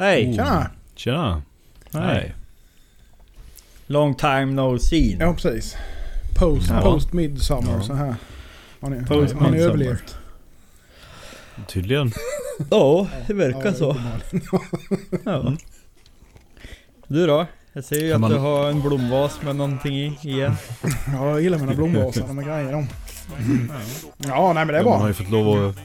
[0.00, 0.34] Hej!
[0.34, 0.70] Tjena!
[0.94, 1.42] Tjena.
[1.92, 2.34] Hej!
[3.86, 5.16] Long time no seen.
[5.20, 5.76] Ja precis.
[6.38, 6.80] Post, Ja.
[6.80, 7.82] post midsummer Ja.
[7.82, 8.14] så här.
[8.80, 10.16] Har ni, Post har ni överlevt?
[11.66, 12.12] Tydligen.
[12.70, 13.96] Ja, det verkar Ja, så.
[15.24, 15.52] Ja.
[17.06, 17.46] Du då?
[17.72, 20.56] Jag ser ju Kan att man- du har en blomvas med någonting i igen.
[21.14, 22.26] Ja, jag gillar mina blomvasar.
[22.26, 22.86] De är grejer de.
[24.18, 25.08] Ja, nej men det är Man har bra.
[25.08, 25.76] ju fått lov att...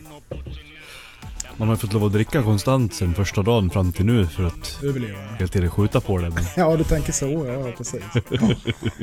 [1.58, 4.80] Man har fått lov att dricka konstant sen första dagen fram till nu för att
[4.84, 5.18] Överleva.
[5.40, 6.30] helt tiden skjuta på det.
[6.30, 7.26] Men Ja, du tänker så.
[7.26, 8.04] Ja, precis.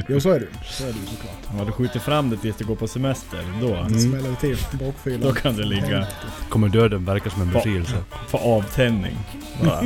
[0.09, 0.47] Jo, så är det.
[0.70, 1.60] Så är det ju såklart.
[1.60, 4.79] Om du skjuter fram det tills du går på semester, då, Det smäller vi till
[4.79, 5.20] bakfyllan.
[5.20, 6.07] då kan det ligga
[6.48, 7.96] kommer döden verka som en befrielse.
[8.30, 9.16] på avtändning.
[9.65, 9.82] Bara.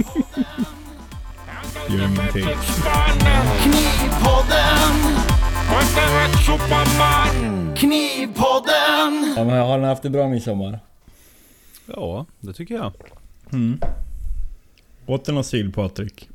[1.88, 2.46] Gör ingenting.
[3.62, 4.96] Knivpodden!
[7.76, 9.34] Knivpodden!
[9.36, 10.78] Ja, men har ni haft det bra midsommar?
[11.86, 12.92] Ja, det tycker jag.
[13.52, 13.80] Mm.
[15.06, 16.28] Åt du någon syl Patrik?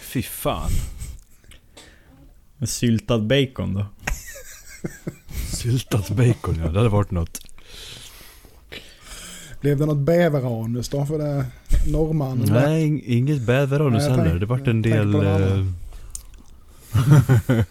[0.00, 0.70] Fy fan.
[2.58, 3.86] En syltad bacon då?
[5.56, 7.40] Syltat bacon ja, det hade varit något.
[9.60, 11.46] Blev det något bäveranus då för det
[11.92, 12.38] norrman?
[12.50, 14.24] Nej, ing- inget bäveranus heller.
[14.24, 15.14] tänk- Det vart en del...
[15.14, 15.66] eh,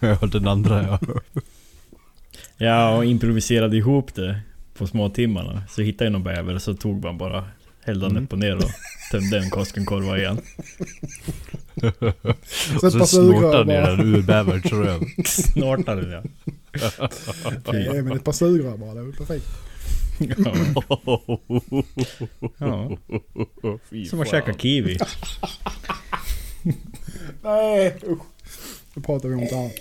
[0.00, 0.98] ja, den andra ja.
[2.56, 4.40] Ja, och improviserade ihop det
[4.78, 5.62] på småtimmarna.
[5.70, 7.44] Så hittade jag någon bäver så tog man bara
[7.84, 8.24] Hällde Mm.
[8.24, 8.70] upp och ner och
[9.12, 10.40] tömde en Koskenkorva igen.
[12.82, 13.96] Och så snortade bara.
[13.96, 15.00] den ur bäverns röv.
[15.26, 16.22] Snortade det.
[17.72, 18.94] Nej, men ett par sugrör bara.
[18.94, 19.46] Det var perfekt.
[20.18, 20.54] Ja.
[22.58, 22.90] ja.
[24.10, 24.98] Som att käka kiwi.
[27.42, 28.22] Nej, usch.
[28.94, 29.72] Nu pratar vi om något annat.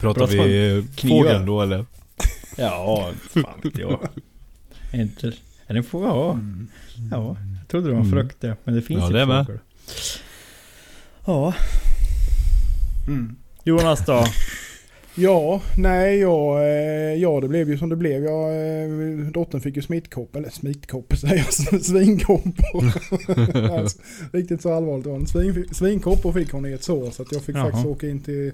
[0.00, 1.46] Pratar vi knivar?
[1.46, 1.84] då eller?
[2.56, 4.08] Ja, fan vet jag.
[4.92, 5.26] Inte...
[5.66, 6.08] Är det en fågel?
[6.08, 6.38] Ja.
[7.10, 7.36] ja.
[7.60, 8.18] Jag trodde det var en Mm.
[8.22, 8.56] frukt det.
[8.64, 9.46] Men det finns Ja, med.
[9.46, 9.60] fågel.
[11.26, 11.54] Ja.
[13.06, 13.36] Mm.
[13.64, 14.24] Jonas då?
[15.16, 18.24] Ja, nej, ja, eh, ja, det blev ju som det blev.
[18.24, 18.50] Jag,
[18.82, 18.88] eh,
[19.32, 21.36] dottern fick ju smittkoppor, eller smittkoppor säger
[21.70, 22.84] jag, svinkoppor.
[23.78, 23.98] alltså,
[24.32, 25.26] riktigt så allvarligt var det.
[25.26, 27.64] Svin, svinkoppor fick hon i ett sår så att jag fick Jaha.
[27.64, 28.52] faktiskt åka in till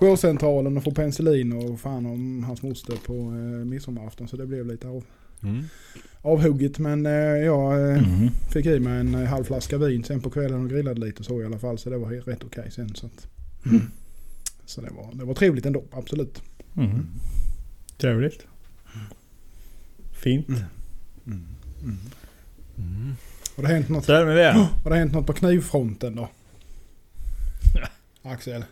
[0.00, 4.28] jourcentralen och få penicillin och fan om hans moster på eh, midsommarafton.
[4.28, 5.04] Så det blev lite av,
[5.42, 5.64] Mm.
[6.22, 6.78] avhugget.
[6.78, 8.28] Men eh, jag eh, Mm.
[8.52, 11.42] fick i mig en eh, halv flaska vin sen på kvällen och grillade lite så
[11.42, 11.78] i alla fall.
[11.78, 12.94] Så det var rätt okej sen.
[12.94, 13.26] Så, att,
[14.66, 16.42] så det, var, det var trevligt ändå, absolut.
[16.76, 17.06] Mm.
[17.98, 18.46] Trevligt.
[20.12, 20.48] Fint.
[21.26, 21.46] Mm.
[23.56, 24.12] Har det hänt något, det.
[24.84, 26.28] har det hänt något på knivfronten då?
[28.22, 28.64] Axel?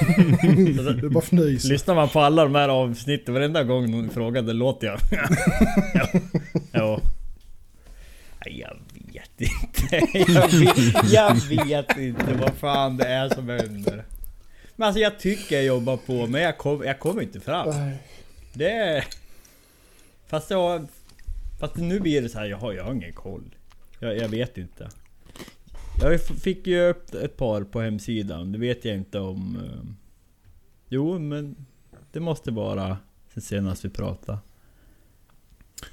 [1.00, 1.68] du bara fnyser.
[1.68, 5.00] Lyssnar man på alla de här avsnitten varenda gång någon frågade låter jag.
[5.94, 6.20] ja.
[6.72, 7.00] ja.
[8.44, 8.76] Jag
[9.12, 9.96] vet inte.
[11.12, 14.04] Jag vet, jag vet inte vad fan det är som händer.
[14.76, 17.74] Men alltså jag tycker jag jobbar på men jag, kom, jag kommer inte fram.
[18.52, 19.04] Det är...
[20.26, 20.86] Fast jag...
[21.60, 23.54] Fast nu blir det så här, jag har, jag har ingen koll.
[23.98, 24.88] Jag, jag vet inte.
[26.00, 29.56] Jag fick ju upp ett par på hemsidan, det vet jag inte om...
[29.64, 29.90] eh,
[30.88, 31.56] Jo, men
[32.12, 32.96] det måste vara
[33.34, 34.38] sen senast vi pratade.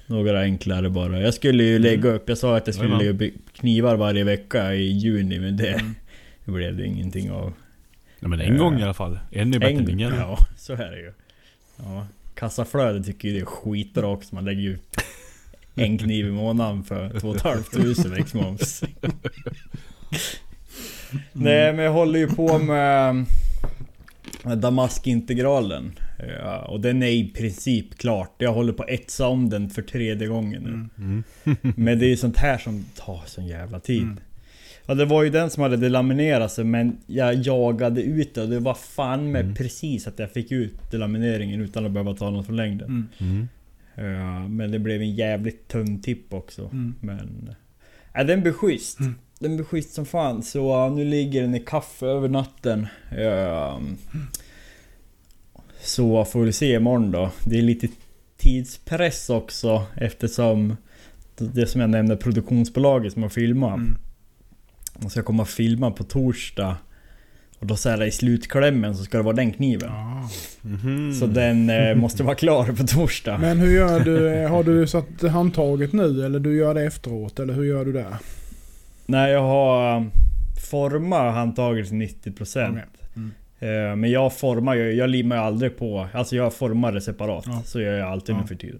[0.07, 1.21] Några enklare bara.
[1.21, 4.73] Jag skulle ju lägga upp, jag sa att jag skulle lägga upp knivar varje vecka
[4.75, 5.83] i juni, men det,
[6.45, 7.53] det blev det ingenting av.
[8.19, 9.19] Nej men en gång i alla fall.
[9.31, 10.13] En är bättre än ingen.
[10.15, 11.13] Ja, så är det ju.
[11.77, 14.35] Ja, kassaflödet tycker ju det är skitbra också.
[14.35, 14.77] Man lägger ju
[15.75, 18.83] en kniv i månaden för 2 500 ex moms.
[21.34, 23.25] Nej men jag håller ju på med
[24.57, 25.91] Damaskintegralen.
[26.40, 28.35] Ja, och den är i princip klart.
[28.38, 31.03] Jag håller på att etsa om den för tredje gången nu.
[31.03, 31.24] Mm.
[31.75, 34.07] Men det är ju sånt här som tar sån jävla tid.
[34.85, 38.50] Ja det var ju den som hade delaminerat sig men jag jagade ut det och
[38.50, 39.56] det var fan med Mm.
[39.56, 42.88] precis att jag fick ut delamineringen utan att behöva ta något från längden.
[43.19, 43.47] Mm.
[43.97, 44.19] Mm.
[44.19, 46.62] Ja, men det blev en jävligt tunn tipp också.
[46.62, 46.95] Mm.
[47.00, 47.56] Men...
[48.13, 49.00] Ja, den blir schysst.
[49.45, 49.51] Mm.
[49.51, 50.44] Den blir schysst som fan.
[50.44, 52.88] Så nu ligger den i kaffe över natten.
[53.18, 53.80] Ja,
[55.84, 57.31] så får vi se imorgon då.
[57.45, 57.88] Det är lite
[58.38, 60.78] tidspress också eftersom
[61.38, 63.75] det som jag nämnde, produktionsbolaget som har filmat.
[63.75, 63.98] Mm.
[65.04, 66.78] Och ska komma och filma på torsdag.
[67.60, 69.90] Och då så här i slutklämmen så ska det vara den kniven.
[69.90, 70.30] Ja.
[70.62, 71.13] Mhm.
[71.13, 73.38] Så den eh, måste vara klar på torsdag.
[73.38, 74.48] Men hur gör du?
[74.48, 77.40] Har du satt handtaget nu eller du gör det efteråt?
[77.40, 78.18] Eller hur gör du där?
[79.05, 80.11] Nej, jag har um,
[80.71, 82.69] format handtaget till 90%.
[82.71, 82.83] Okej.
[83.15, 83.31] Mm.
[83.59, 86.07] Eh, Men jag formar ju, jag limmar ju aldrig på.
[86.13, 87.44] Alltså jag formar det separat.
[87.47, 87.61] Ja.
[87.65, 88.41] Så gör jag alltid Ja.
[88.41, 88.79] nu för tiden.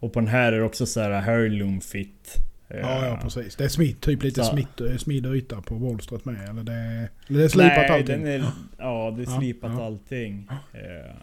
[0.00, 2.34] Och på den här är det också så här heirloom fit.
[2.68, 3.56] Ja, ja precis.
[3.56, 6.48] Det är smitt, typ lite smitt, eh, smidd yta på bolstret med.
[6.48, 8.24] Eller det, eller det är slipat Nej, allting.
[8.24, 8.44] den är,
[8.78, 9.84] ja det är slipat ja.
[9.86, 10.48] allting.
[10.72, 11.14] Eh,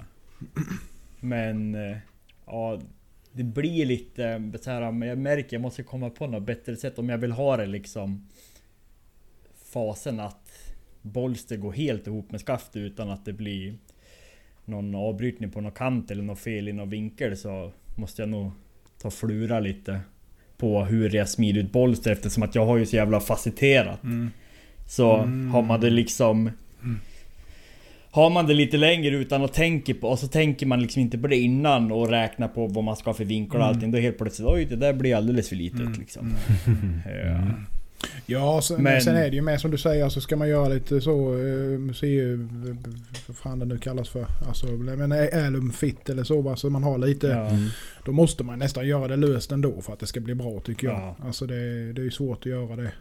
[1.19, 1.75] Men...
[1.75, 1.97] eh,
[2.47, 2.79] Ja,
[3.35, 6.75] det blir lite eh, så här, men jag märker jag måste komma på något bättre
[6.75, 8.27] sätt om jag vill ha det liksom...
[9.73, 10.49] Fasen att
[11.01, 13.75] bolster går helt ihop med skaftet utan att det blir
[14.65, 18.51] någon avbrytning på någon kant eller något fel i någon vinkel så måste jag nog
[19.01, 19.99] ta flura lite
[20.57, 24.03] på hur jag smider ut bolster eftersom att jag har ju så jävla facetterat.
[24.03, 24.31] Mm.
[24.87, 25.51] Så Mm.
[25.51, 26.49] har man det liksom...
[28.15, 31.17] Har man det lite längre utan att tänka på och så tänker man liksom inte
[31.17, 33.75] på det innan och räknar på vad man ska ha för vinkel och Mm.
[33.75, 33.91] allting.
[33.91, 35.93] Då helt plötsligt oj det där blir alldeles för litet Mm.
[35.99, 36.33] liksom.
[36.65, 36.99] Mm.
[37.25, 37.47] Ja.
[38.25, 40.67] Ja, sen, Men- sen är det ju med som du säger så ska man göra
[40.67, 42.47] lite så eh, museu...
[43.27, 44.25] Vad fan det nu kallas för.
[44.47, 45.11] Alltså, men
[45.45, 46.55] alum fit eller så.
[46.55, 47.27] Så man har lite...
[47.27, 47.49] Ja.
[48.05, 50.87] Då måste man nästan göra det löst ändå för att det ska bli bra tycker
[50.87, 50.97] jag.
[50.97, 51.15] Ja.
[51.25, 52.91] Alltså det, det är ju svårt att göra det.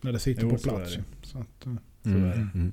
[0.00, 0.92] När det sitter Jo, på så är plats.
[0.92, 0.96] det.
[0.98, 1.02] ju.
[1.22, 1.72] Så att, eh,
[2.02, 2.48] Så är det.
[2.54, 2.72] Mm.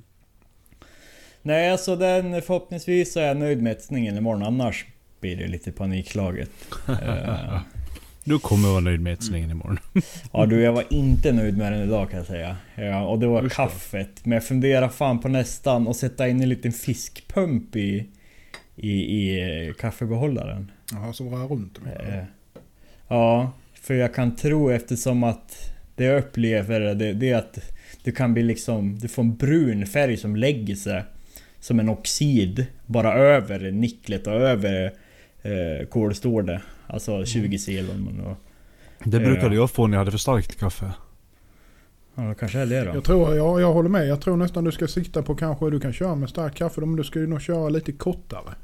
[1.46, 4.86] Nej alltså den förhoppningsvis så är jag nöjd med etsningen imorgon annars
[5.20, 6.50] blir det lite panikslaget.
[6.88, 7.60] Eh,
[8.24, 9.78] Du kommer vara nöjd med etsningen imorgon.
[10.32, 12.56] Ja du, jag var inte nöjd med den idag kan jag säga.
[12.74, 13.48] Ja, och det var då.
[13.48, 14.24] kaffet.
[14.24, 18.06] Men jag funderar fan på nästan att sätta in en liten fiskpump i,
[18.76, 20.70] i, i eh, kaffebehållaren.
[20.92, 21.78] Jaha, som rör runt.
[22.00, 22.24] Eh,
[23.08, 27.58] Ja, för jag kan tro eftersom att det jag upplever det, det är att
[28.02, 28.98] du kan bli liksom...
[28.98, 31.02] Du får en brun färg som lägger sig
[31.66, 34.92] som en oxid bara över nicklet och över
[35.42, 36.62] eh, kolstålet.
[36.86, 38.20] Alltså 20 silon.
[38.20, 38.36] Och,
[39.04, 39.60] Det brukade Ja.
[39.60, 40.92] jag få när jag hade för starkt kaffe.
[42.14, 42.94] ja, kanske är det då.
[42.94, 44.06] Jag tror, ja, jag håller med.
[44.08, 46.96] Jag tror nästan du ska sikta på kanske, du kan köra med starkt kaffe men
[46.96, 48.54] du ska ju nog köra lite kortare.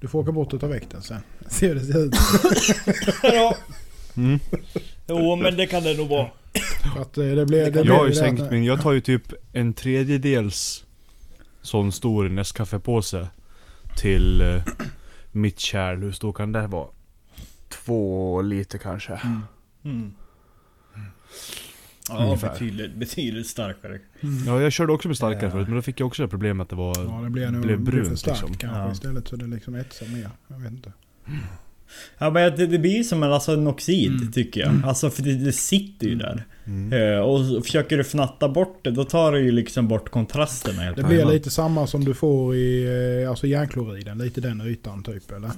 [0.00, 1.20] Du får åka bort och ta väck den sen.
[1.48, 2.14] Se hur det ser ut.
[3.22, 3.56] ja.
[4.16, 4.38] Mm.
[5.08, 6.26] Jo men det kan det nog vara.
[7.00, 9.22] Att eh, det blir, det blir Jag har ju sänkt min, jag tar ju typ
[9.52, 10.84] en tredjedels
[11.62, 13.28] sån stor Nescafé-påse
[13.96, 14.62] till eh,
[15.32, 16.02] mitt kärl.
[16.02, 16.88] Hur stor kan det vara?
[17.68, 19.12] Två liter kanske.
[19.14, 19.40] Mm.
[19.84, 20.12] Mm.
[22.08, 22.50] Ja Ungefär.
[22.52, 23.98] betydligt, betydligt starkare.
[24.20, 24.44] Mm.
[24.46, 25.50] Ja, jag körde också med starkare Ja.
[25.50, 26.94] förut men då fick jag också det problemet att det var...
[27.04, 28.56] Ja, det blir nog blev det blir för brunt, starkt liksom.
[28.56, 28.92] kanske Ja.
[28.92, 30.30] istället så det liksom etsar mer.
[30.48, 30.92] Jag vet inte.
[32.18, 34.32] Ja men det, det blir som en, alltså, en oxid Mm.
[34.32, 34.84] tycker jag.
[34.84, 36.44] Alltså för det, det sitter ju där.
[36.70, 36.92] Mm.
[36.92, 40.96] Eh, och försöker du fnatta bort det, då tar du ju liksom bort kontrasterna helt
[40.96, 44.18] Det blir lite samma som du får i eh, alltså järnkloriden.
[44.18, 45.50] Lite den ytan typ eller?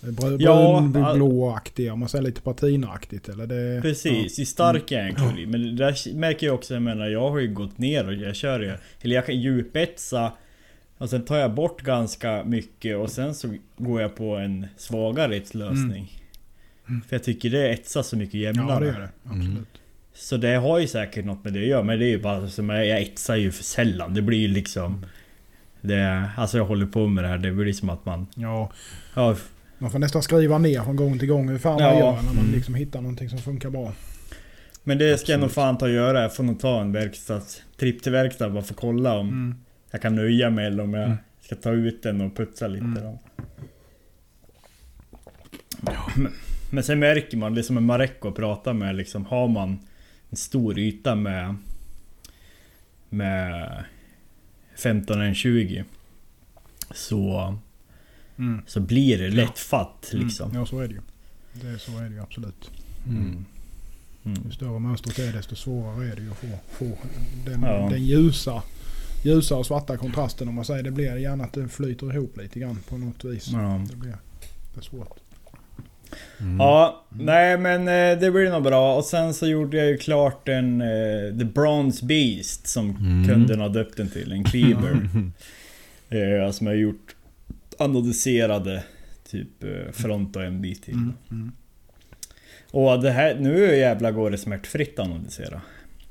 [0.00, 3.46] Brun, Ja, blåaktig om man säger lite patinaktigt eller?
[3.46, 5.48] Det, Precis, i stark järnklorid.
[5.48, 8.36] Men det där märker jag också, jag menar jag har ju gått ner och jag
[8.36, 8.72] kör ju...
[9.02, 10.32] Eller jag kan djupetsa
[10.98, 15.36] och sen tar jag bort ganska mycket och sen så går jag på en svagare
[15.36, 16.20] etslösning.
[16.88, 17.02] Mm.
[17.08, 18.72] För jag tycker det etsar så mycket Ja, jämnare.
[18.74, 19.08] ja det gör det.
[19.24, 19.48] Absolut.
[19.48, 19.64] Mm.
[20.14, 22.48] Så det har ju säkert något med det att göra, men det är ju bara
[22.48, 24.14] som jag, jag etsar ju för sällan.
[24.14, 25.06] Det blir ju liksom...
[25.80, 28.26] Det, alltså jag håller på med det här, det blir som att man...
[28.34, 28.70] Ja,
[29.14, 29.36] Ja,
[29.78, 31.90] man får nästan skriva ner från gång till gång hur fan Ja.
[31.90, 32.52] man gör när man Mm.
[32.54, 33.92] liksom hittar någonting som funkar bra.
[34.84, 36.22] men det ska jag nog fan ta och göra.
[36.22, 37.62] Jag får nog ta en verkstads...
[37.78, 39.54] Tripp till verkstad bara för att kolla om Mm.
[39.90, 41.16] jag kan nöja mig eller om jag Mm.
[41.40, 42.84] ska ta ut den och putsa lite.
[42.84, 43.02] Mm.
[43.02, 43.18] Då.
[46.16, 46.32] Men,
[46.70, 49.78] men sen märker man, det är som en Marocko att prata med liksom, har man
[50.36, 51.54] stor yta med
[53.08, 53.84] med
[54.76, 55.84] 15-20
[56.94, 57.56] så,
[58.38, 58.62] Mm.
[58.66, 60.50] så blir det lätt fatt liksom.
[60.50, 60.60] Mm.
[60.60, 61.00] Ja, så är det ju.
[61.52, 62.70] Det, så är det ju absolut.
[63.08, 63.44] Mm.
[64.24, 64.42] Mm.
[64.46, 66.98] Ju större mönstret är desto svårare är det ju att få, få
[67.46, 67.88] den, Ja.
[67.90, 68.62] den ljusa,
[69.24, 70.82] ljusa och svarta kontrasten om man säger.
[70.82, 73.48] Det blir gärna att det flyter ihop lite grann på något vis.
[73.52, 73.84] Ja.
[73.90, 74.16] Det blir
[74.74, 75.18] det är svårt.
[76.40, 76.56] Mm.
[76.60, 78.96] Ja, nej men eh, det blir nog bra.
[78.96, 83.28] Och sen så gjorde jag ju klart en eh, The Bronze Beast som Mm.
[83.28, 84.32] kunden har döpt den till.
[84.32, 84.92] En Cleaver.
[86.08, 87.14] eh, som jag har gjort
[87.78, 88.82] anodiserade
[89.30, 90.94] typ eh, front och en bit till.
[90.94, 91.12] Mm.
[91.30, 91.52] Mm.
[92.70, 95.60] Och det här, nu jävla går det smärtfritt att anodisera.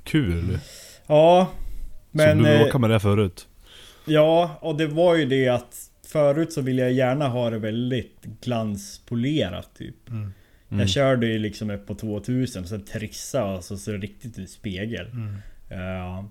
[0.03, 0.59] Kul.
[1.07, 1.47] Ja.
[2.11, 2.37] Men...
[2.37, 3.47] så du råkade med det förut?
[4.05, 5.82] Ja, och det var ju det att
[6.13, 10.09] förut så ville jag gärna ha det väldigt glanspolerat typ.
[10.09, 10.21] Mm.
[10.69, 10.79] Mm.
[10.79, 14.49] Jag körde ju liksom upp på 2000 sen trissa och så, så det riktigt ut
[14.49, 15.07] spegel.
[15.11, 15.35] Mm.
[15.69, 16.29] Ja.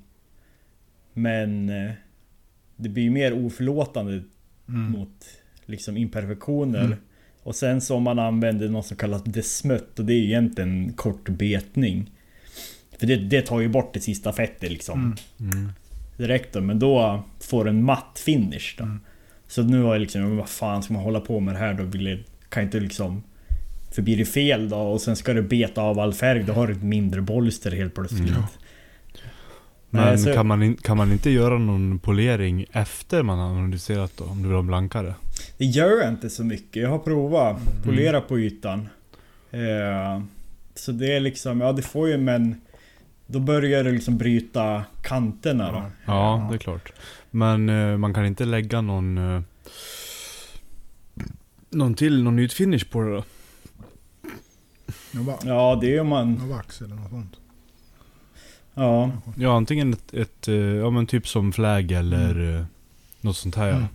[1.13, 1.93] men eh,
[2.77, 4.23] det blir ju mer oförlåtande
[4.69, 4.91] Mm.
[4.91, 5.25] mot
[5.67, 6.85] liksom imperfektioner.
[6.85, 6.99] Mm.
[7.43, 10.93] Och sen så om man använder något som kallas desmött och det är ju egentligen
[10.93, 12.11] kort betning.
[12.99, 15.17] För det, det tar ju bort det sista fettet liksom.
[15.41, 15.53] Mm.
[15.53, 15.73] Mm.
[16.17, 18.85] Direkt då, men då får en matt finish då.
[19.55, 21.75] Så nu har jag liksom, men vad fan ska man hålla på med det här
[21.75, 21.83] då?
[21.85, 22.19] Vill jag,
[22.49, 23.23] kan jag inte liksom
[23.95, 26.67] För blir det fel då och sen ska du beta av all färg, då har
[26.67, 28.31] du ett mindre bolster helt plötsligt.
[28.37, 28.49] Ja.
[29.91, 33.47] Men Nej, så- kan, man in, kan man inte göra någon polering efter man har
[33.51, 34.25] analyserat då?
[34.25, 35.15] Om du vill ha blankare?
[35.59, 36.83] Det gör inte så mycket.
[36.83, 37.83] Jag har provat Mm.
[37.85, 38.89] polera på ytan.
[39.51, 40.23] Eh,
[40.75, 42.61] så det är liksom, ja det får ju men...
[43.27, 45.83] Då börjar det liksom bryta kanterna då.
[46.07, 46.93] Ja, det är klart.
[47.35, 49.19] Men eh, man kan inte lägga någon...
[49.19, 49.43] Eh,
[51.71, 53.25] någon till, någon ytfinish på det då?
[55.11, 56.33] Någon Ja det är ju man...
[56.33, 57.37] någon vax eller något sånt.
[58.75, 59.11] Ja.
[59.37, 62.65] Ja, antingen ett, ett eh, ja men typ som flagg eller eh,
[63.21, 63.75] något sånt här ja.
[63.75, 63.89] Mm.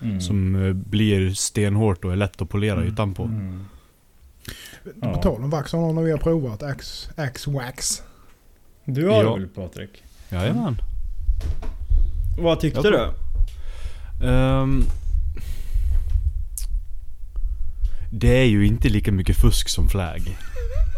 [0.00, 0.20] Mm.
[0.20, 2.88] Som eh, blir stenhårt och är lätt att polera Mm.
[2.92, 3.22] ytan på.
[3.22, 3.64] Mm.
[4.84, 5.22] På Ja.
[5.22, 8.02] tal om vax har någon av er provat Axe, Axe Wax?
[8.84, 9.34] Du har Ja.
[9.34, 10.02] det väl Patrik?
[10.30, 10.76] Jajamän.
[12.38, 13.10] Vad tyckte du?
[14.26, 14.84] Ehm,
[18.12, 20.36] det är ju inte lika mycket fusk som flagg.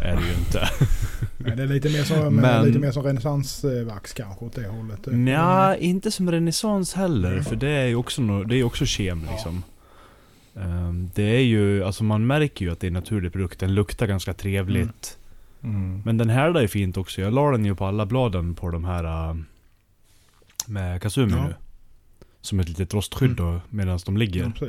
[0.02, 0.68] Är det ju inte.
[1.38, 5.06] Nej, det är lite mer som, Men- lite mer som renässansvax kanske åt det hållet.
[5.06, 7.40] Nja, inte som renässans heller.
[7.40, 9.62] För det är ju också, no, det är ju också kem liksom.
[10.56, 13.60] Ehm, det är ju, alltså man märker ju att det är en naturlig produkt.
[13.60, 15.18] Den luktar ganska trevligt.
[15.62, 16.02] Mm.
[16.04, 17.20] Men den här är fint också.
[17.20, 19.36] Jag la den ju på alla bladen på de här äh,
[20.68, 21.46] med Kazumi Ja.
[21.46, 21.54] nu.
[22.40, 24.52] Som ett litet rostskydd då medan de ligger.
[24.60, 24.66] Ja.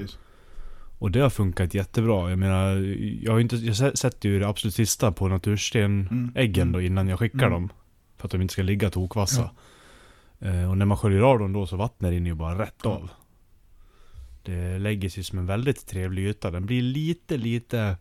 [1.00, 2.30] Och det har funkat jättebra.
[2.30, 2.75] Jag menar,
[3.24, 6.72] jag har inte, jag sä- sätter ju det absolut sista på naturstenäggen Mm.
[6.72, 7.51] då innan jag skickar Mm.
[7.51, 7.70] dem.
[8.18, 9.50] För att de inte ska ligga tokvassa.
[10.39, 12.89] Eh, och när man sköljer av dem då så vattnet rinner ju bara rätt Ja.
[12.89, 13.10] av.
[14.44, 16.51] Det lägger sig som en väldigt trevlig yta.
[16.51, 17.98] Den blir lite, lite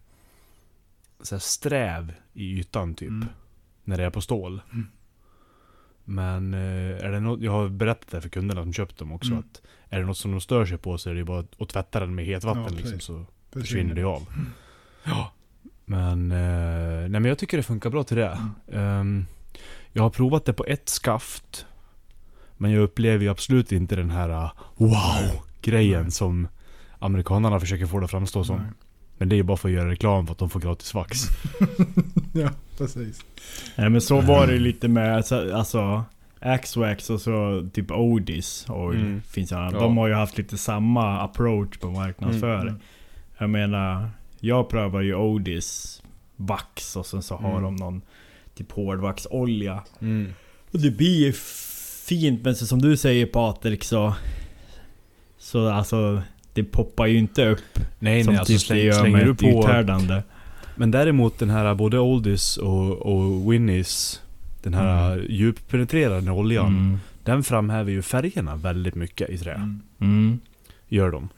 [1.23, 3.09] så här sträv i ytan typ.
[3.09, 3.29] Mm.
[3.85, 4.61] När det är på stål.
[4.73, 4.87] Mm.
[6.09, 9.31] Men eh, är det något, jag har berättat det för kunderna som köpt dem också.
[9.31, 9.39] Mm.
[9.39, 12.01] att Är det något som de stör sig på så är det bara att tvätta
[12.01, 14.23] den med hetvatten Ja, liksom, så försvinner det av.
[14.35, 14.47] Mm.
[15.05, 15.33] Ja.
[15.85, 18.39] Men, eh, nej men jag tycker det funkar bra till det.
[18.73, 19.27] Ehm,
[19.93, 21.67] jag har provat det på ett skaft.
[22.57, 26.49] Men jag upplever ju absolut inte den här uh, wow-grejen som
[26.99, 28.57] amerikanerna försöker få det att framstå som.
[28.57, 28.67] Nej.
[29.19, 31.19] Men det är ju bara för att göra reklam för att de får gratis vax.
[32.33, 33.21] Ja, precis.
[33.77, 36.05] Nej men så var det ju lite med så- alltså
[36.41, 39.23] Axwax och så typ Odis Oil Mm.
[39.23, 39.71] finns ju, Ja.
[39.71, 42.69] De har ju haft lite samma approach på marknadsföring.
[42.69, 42.81] Mm.
[43.39, 46.03] Jag menar, jag prövar ju Odis
[46.37, 47.63] vax och sen så har Mm.
[47.63, 48.03] de någon
[48.55, 49.83] typ hårdvaxolja.
[50.73, 51.33] Och det blir ju
[52.07, 54.15] fint men så som du säger Patrik så...
[55.39, 56.23] Så alltså
[56.57, 59.27] det poppar ju inte upp Nej som nej, alltså typ det släng, gör slänger med
[59.27, 59.47] du ett på...
[59.47, 60.23] uthärdande.
[60.77, 64.23] Men däremot den här både Oldies och, och Winnies
[64.63, 66.99] Den här djuppenetrerande oljan Mm.
[67.25, 69.55] Den framhäver ju färgerna väldigt mycket i trä.
[69.55, 69.83] Mm.
[70.01, 70.41] Mm.
[70.89, 71.29] Gör de.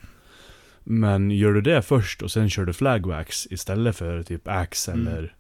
[0.85, 5.07] Men gör du det först och sen kör du flagwax istället för typ ax Mm.
[5.07, 5.35] eller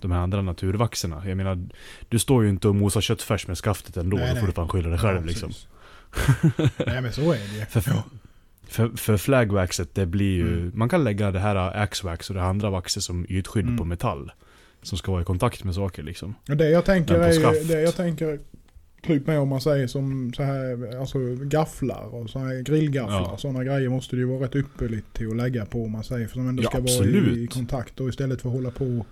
[0.00, 1.22] de här andra naturvaxerna.
[1.28, 1.68] Jag menar,
[2.08, 4.16] du står ju inte och mosar köttfärs med skaftet ändå.
[4.16, 4.40] Nej, då nej.
[4.40, 5.52] får du fan skylla dig själv Ja, liksom.
[6.86, 7.64] Nej men så är det ju.
[7.80, 8.02] För.
[8.68, 10.48] För, för flagwaxet, det blir ju...
[10.58, 10.72] Mm.
[10.74, 13.76] Man kan lägga det här axwax och det andra vaxet som ytskydd Mm.
[13.78, 14.32] på metall.
[14.82, 16.34] Som ska vara i kontakt med saker liksom.
[16.46, 18.38] Det jag tänker är ju, det jag tänker
[19.02, 23.20] typ med om man säger som så här, alltså gafflar och så här grillgafflar.
[23.22, 23.36] Ja.
[23.38, 26.26] Sådana grejer måste det ju vara rätt ypperligt till att lägga på om man säger.
[26.26, 27.38] För som ändå Ja, ska vara i, absolut.
[27.38, 29.06] i kontakt och istället för att hålla på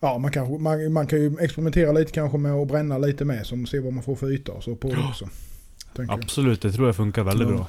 [0.00, 3.46] Ja, man, kanske, man, man kan ju experimentera lite kanske med att bränna lite med
[3.46, 5.28] som ser vad man får för yta och så på det också.
[5.96, 6.10] Jag.
[6.10, 7.54] Absolut, det tror jag funkar väldigt Ja.
[7.54, 7.68] bra.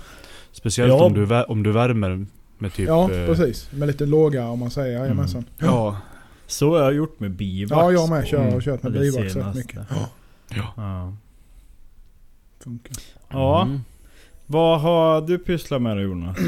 [0.52, 1.04] Speciellt Ja.
[1.04, 2.26] om, du, om du värmer
[2.58, 2.88] med typ...
[2.88, 3.72] Ja, eh, precis.
[3.72, 5.00] Med lite låga om man säger.
[5.00, 5.46] Jajamensan.
[5.58, 5.98] Ja,
[6.48, 7.72] Så har jag gjort med bivax.
[7.80, 8.28] Ja, jag med.
[8.28, 8.62] Kör, Mm.
[8.62, 9.80] kört med bivax rätt mycket.
[9.90, 10.10] ja.
[10.78, 11.14] Ja.
[12.60, 12.94] Funkar.
[13.30, 13.62] ja.
[13.64, 13.80] Mm.
[14.46, 16.38] Vad har du pysslat med då Jonas?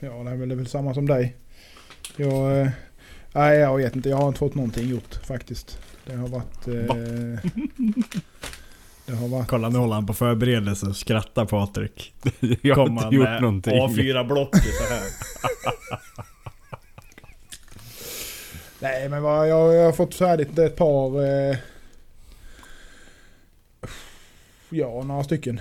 [0.00, 1.36] Ja, det är väl, det är väl samma som dig.
[2.16, 2.68] Jag, eh,
[3.32, 4.08] nej, jag vet inte.
[4.08, 5.78] Jag har inte fått någonting gjort faktiskt.
[6.06, 6.68] Det har varit...
[6.68, 7.50] Eh,
[9.06, 9.48] det har varit...
[9.48, 12.14] Kolla nu håller han på förberedelse och skrattar Patrik.
[12.62, 13.74] Jag har Kommer inte gjort med någonting.
[13.74, 15.02] A4-blocket så här.
[18.80, 21.24] Nej, men vad, jag, jag har fått färdigt ett par...
[21.24, 21.56] Eh,
[24.68, 25.60] ja, några stycken.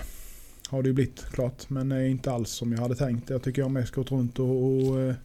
[0.69, 1.69] Har det ju blivit klart.
[1.69, 3.29] Men eh, inte alls som jag hade tänkt.
[3.29, 4.49] Jag tycker jag mest gått runt och...
[4.49, 5.15] och eh,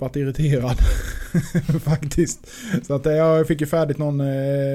[0.00, 0.76] varit irriterad.
[1.82, 2.48] Faktiskt.
[2.82, 4.20] Så att eh, jag fick ju färdigt någon...
[4.20, 4.26] Eh,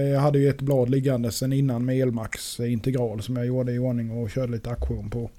[0.09, 3.79] jag hade ju ett blad liggande sen innan med Elmax integral som jag gjorde i
[3.79, 5.29] ordning och körde lite aktion på.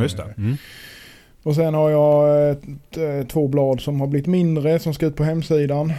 [0.00, 0.22] Just det.
[0.22, 0.56] Eh, Mm.
[1.42, 5.24] och sen har jag ett, två blad som har blivit mindre som ska ut på
[5.24, 5.90] hemsidan.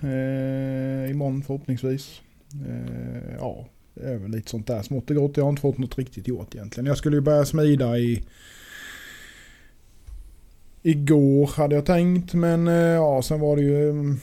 [0.00, 2.20] Eh, imorgon förhoppningsvis.
[2.68, 5.36] Eh, ja, det är väl lite sånt där smått och gott.
[5.36, 6.86] Jag har inte fått något riktigt gjort egentligen.
[6.86, 8.22] Jag skulle ju börja smida i
[10.82, 14.20] igår hade jag tänkt men eh, ja sen var det ju mm,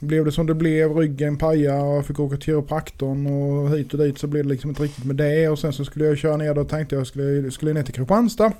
[0.00, 3.92] blev det som det blev, ryggen pajade och jag fick åka till kiropraktorn och hit
[3.92, 5.48] och dit så blev det liksom inte riktigt med det.
[5.48, 8.52] Och sen så skulle jag köra ner då tänkte jag skulle, skulle ner till Kristianstad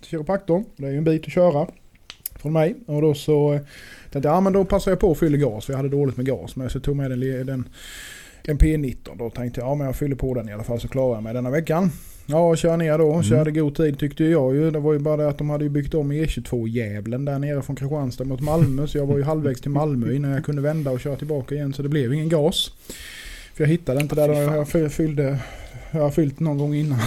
[0.00, 0.64] till kiropraktorn.
[0.76, 1.66] Det är ju en bit att köra
[2.36, 2.76] från mig.
[2.86, 3.60] Och då så eh,
[4.10, 6.16] tänkte jag ja men då passar jag på att fylla gas för jag hade dåligt
[6.16, 6.56] med gas.
[6.56, 7.68] Men så tog jag med den, den
[8.44, 10.88] en P19 då tänkte jag ja men jag fyller på den i alla fall så
[10.88, 11.90] klarar jag mig denna veckan.
[12.26, 13.10] Ja, kör ner då.
[13.12, 13.22] Mm.
[13.22, 14.70] Körde god tid tyckte jag ju.
[14.70, 18.24] Det var ju bara det att de hade byggt om E22-jävlen där nere från Kristianstad
[18.24, 18.86] mot Malmö.
[18.86, 21.72] Så jag var ju halvvägs till Malmö innan jag kunde vända och köra tillbaka igen.
[21.72, 22.72] Så det blev ingen gas.
[23.54, 25.38] För jag hittade inte där jag fy- fyllde.
[25.90, 26.98] Jag har fyllt någon gång innan.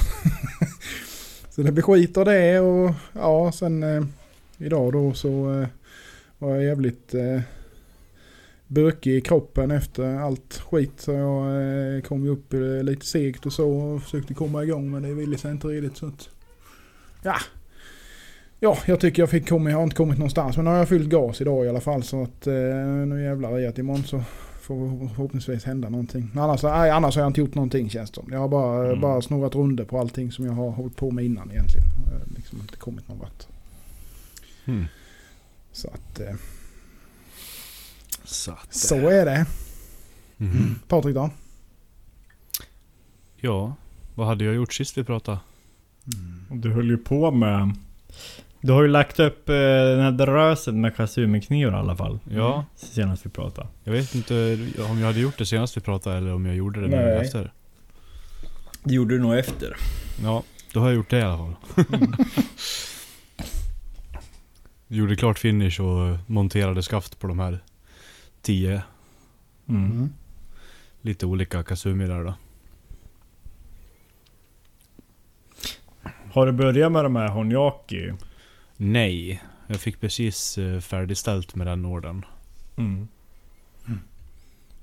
[1.49, 4.03] så det blev skit av det och ja sen eh,
[4.57, 5.67] idag då så eh,
[6.37, 7.41] var jag jävligt eh,
[8.67, 10.91] bökig i kroppen efter allt skit.
[10.97, 11.45] Så jag
[11.95, 15.13] eh, kom ju upp eh, lite segt och så och försökte komma igång men det
[15.13, 16.29] ville sig inte riktigt så att...
[17.23, 17.35] Ja.
[18.59, 20.89] Ja, jag tycker jag fick komma, jag har inte kommit någonstans men nu har jag
[20.89, 22.53] fyllt gas idag i alla fall så att eh,
[23.07, 24.23] nu jävlar i att imorgon så
[24.61, 26.31] får förhoppningsvis hända någonting.
[26.35, 28.29] Annars, nej, annars har jag inte gjort någonting känns det som.
[28.31, 29.01] Jag har bara, Mm.
[29.01, 31.87] bara snurrat runder på allting som jag har hållit på med innan egentligen.
[32.11, 33.47] Jag har liksom inte kommit någon vart.
[34.65, 34.85] Mm.
[35.71, 36.35] Så att eh,
[38.25, 39.45] Så att, så är det.
[40.37, 40.79] Mhm.
[40.87, 41.29] Patrik då?
[43.37, 43.75] Ja,
[44.15, 45.39] vad hade jag gjort sist vi pratade?
[46.49, 47.75] Och Du höll ju på med...
[48.61, 52.19] Du har ju lagt upp eh, den här drösen med Kazumi-knivar i alla fall.
[52.31, 53.67] Ja, Senast vi pratade.
[53.83, 54.57] jag vet inte
[54.89, 57.53] om jag hade gjort det senast vi pratade eller om jag gjorde det nu efter.
[58.83, 59.75] Det gjorde du nog efter.
[60.23, 61.55] Ja, då har jag gjort det i alla fall.
[64.87, 67.59] Gjorde klart finish och monterade skaft på de här
[68.45, 68.83] 10
[69.69, 70.09] Mm.
[71.01, 72.33] lite olika Kazumi där då.
[76.31, 78.11] Har du börjat med de här Honyaki?
[78.77, 82.25] Nej, jag fick precis eh, färdigställt med den orden.
[82.77, 83.07] Mm.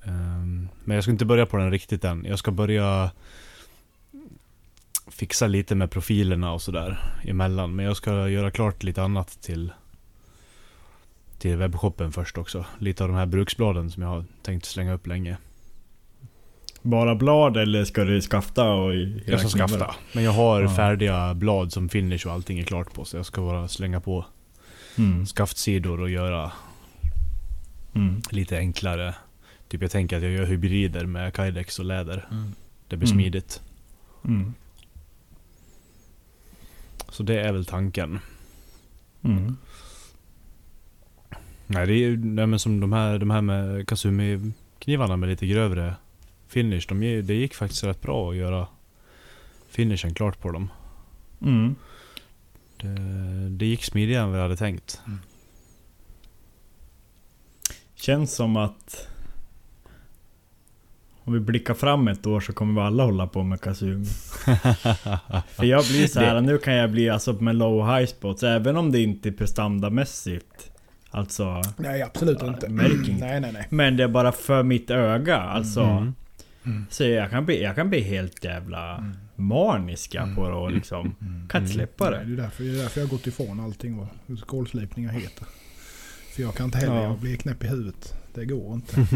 [0.05, 2.25] Ehm, Men jag ska inte börja på den riktigt än.
[2.25, 3.11] Jag ska börja
[5.09, 7.77] fixa lite med profilerna och sådär emellan.
[7.77, 9.73] Men jag ska göra klart lite annat till
[11.43, 12.65] till webbshoppen först också.
[12.79, 15.37] Lite av de här bruksbladen som jag har tänkt slänga upp länge.
[16.83, 18.95] Bara blad eller ska du skafta och...
[19.27, 19.95] Jag ska skafta.
[20.13, 20.75] Men jag har Ja.
[20.75, 23.05] färdiga blad som finish och allting är klart på.
[23.05, 24.25] Så jag ska bara slänga på
[24.99, 25.27] Mm.
[25.27, 26.53] skaftsidor och göra
[27.95, 28.23] Mm.
[28.31, 29.15] lite enklare.
[29.69, 32.29] Typ jag tänker att jag gör hybrider med kydex och läder.
[32.89, 33.19] Det blir Mm.
[33.23, 33.61] smidigt.
[34.25, 34.55] Mm.
[37.09, 38.19] Så det är väl tanken.
[41.73, 41.87] Mm.
[41.87, 45.47] Nej, det är ju nej, men som de här, de här med Kazumi-knivarna med lite
[45.47, 45.95] grövre
[46.49, 46.87] finish.
[46.89, 48.67] De, det gick faktiskt rätt bra att göra
[49.69, 50.71] finishen klart på dem.
[51.43, 51.75] Mm.
[52.77, 55.01] Det, det gick smidigare än vad jag hade tänkt.
[57.95, 59.09] Känns som att...
[61.25, 64.05] Om vi blickar fram ett år så kommer vi alla hålla på med Kazumi.
[65.49, 68.77] För jag blir så här, nu kan jag bli alltså med low high spots, även
[68.77, 70.72] om det inte är prestandamässigt.
[71.15, 71.63] Alltså...
[71.77, 72.69] Nej, absolut Ja, inte.
[72.69, 73.21] märker inget.
[73.21, 73.67] Nej, nej, nej.
[73.71, 75.81] Men det är bara för mitt öga, alltså.
[76.65, 76.87] Mm.
[76.91, 81.15] Så jag kan, bli, jag kan bli helt jävla maniska på det och liksom...
[81.49, 82.25] Kan inte släppa Nej, det.
[82.25, 85.47] det, är därför, det är därför jag har gått ifrån allting vad skolslipningar heter.
[86.35, 87.03] För jag kan inte heller, Ja.
[87.03, 88.15] jag blir knäpp i huvudet.
[88.35, 88.97] Det går inte.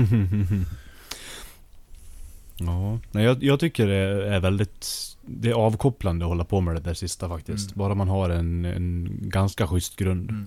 [2.58, 3.94] ja, nej, jag, jag tycker det
[4.34, 4.86] är väldigt...
[5.26, 7.66] Det är avkopplande att hålla på med det där sista faktiskt.
[7.70, 7.78] Mm.
[7.78, 10.44] Bara man har en, en ganska schysst grund.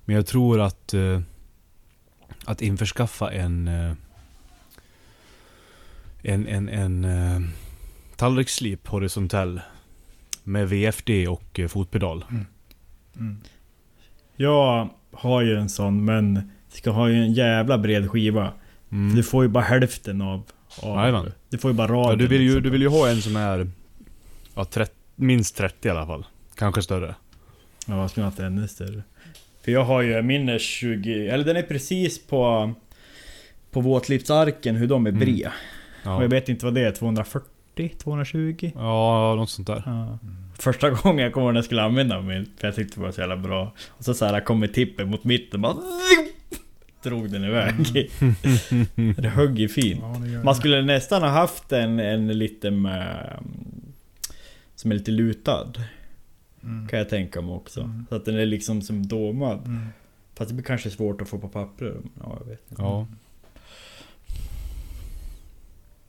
[0.00, 0.04] Mm.
[0.04, 0.94] Men jag tror att...
[0.94, 1.20] eh,
[2.44, 3.68] Att införskaffa en...
[3.68, 3.92] eh,
[6.22, 7.40] En, en, en eh,
[8.16, 9.60] tallriksslip horisontell.
[10.44, 12.24] Med VFD och fotpedal.
[12.30, 13.36] Mm.
[14.36, 16.50] Jag har ju en sån men...
[16.68, 18.52] Ska ha ju en jävla bred skiva.
[18.90, 19.16] Mm.
[19.16, 20.42] Du får ju bara hälften av...
[20.82, 21.32] av Jajamän.
[21.48, 22.10] du får ju bara raden.
[22.10, 22.62] Ja, du, vill ju, liksom.
[22.62, 23.70] du vill ju ha en som är
[24.54, 26.26] ja, 30, minst 30 i alla fall.
[26.54, 27.14] Kanske större.
[27.86, 29.02] Ja, jag skulle haft ännu större.
[29.64, 31.28] För jag har ju min är 20...
[31.28, 32.72] Eller den är precis på...
[33.70, 35.20] På våtlipsarken, hur de är Mm.
[35.20, 35.46] bred.
[35.46, 35.52] Och
[36.10, 37.92] Ja, jag vet inte vad det är, 240?
[37.98, 38.70] 220?
[38.74, 39.82] ja något sånt där.
[39.86, 40.18] Ja.
[40.58, 43.12] Första gången jag kom ihåg när jag skulle använda mig, för jag tyckte det var
[43.12, 43.72] så jävla bra.
[43.88, 45.76] Och så, så här kom med tippen mot mitten bara...
[47.02, 47.74] Drog den iväg.
[49.16, 50.00] det högg ju fint.
[50.02, 53.36] Ja, Man skulle nästan ha haft en, en lite med...
[54.74, 55.72] Som är lite lutad.
[56.62, 56.88] Mm.
[56.88, 57.80] Kan jag tänka mig också.
[57.80, 58.06] Mm.
[58.08, 59.66] Så att den är liksom som domad.
[59.66, 59.86] Mm.
[60.34, 61.96] Fast det blir kanske svårt att få på papper.
[62.20, 62.82] Ja, jag vet inte.
[62.82, 63.06] Ja.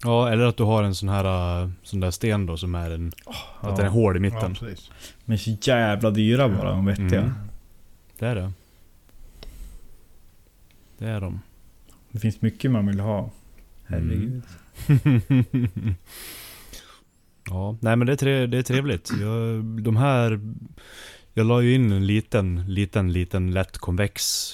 [0.03, 2.91] Ja, eller att du har en sån här äh, sån där sten då som är
[2.91, 3.11] en...
[3.59, 4.53] Att den är hård i Ja, mitten.
[4.55, 4.91] precis.
[5.25, 7.21] Men så jävla dyra bara, de vettiga.
[7.21, 7.31] Mm.
[8.19, 8.51] Det är det.
[10.97, 11.41] Det är de.
[12.11, 13.29] Det finns mycket man vill ha.
[13.85, 14.43] Herregud.
[17.49, 19.12] ja, nej men det är, tre, det är trevligt.
[19.21, 20.39] Jag, de här...
[21.34, 24.47] Jag la ju in en liten, liten, liten lätt konvex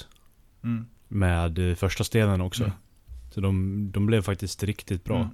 [0.64, 0.86] Mm.
[1.08, 2.64] med eh, första stenen också.
[2.64, 2.74] Mm.
[3.30, 5.16] Så de, de blev faktiskt riktigt bra.
[5.16, 5.28] Mm.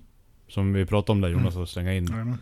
[0.49, 2.39] Som vi pratade om där Jonas, att slänga in Jajamän.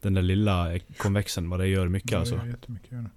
[0.00, 2.36] den där lilla konvexen, vad det gör mycket alltså.
[2.36, 2.92] det är jättemycket.
[2.92, 3.10] gör det.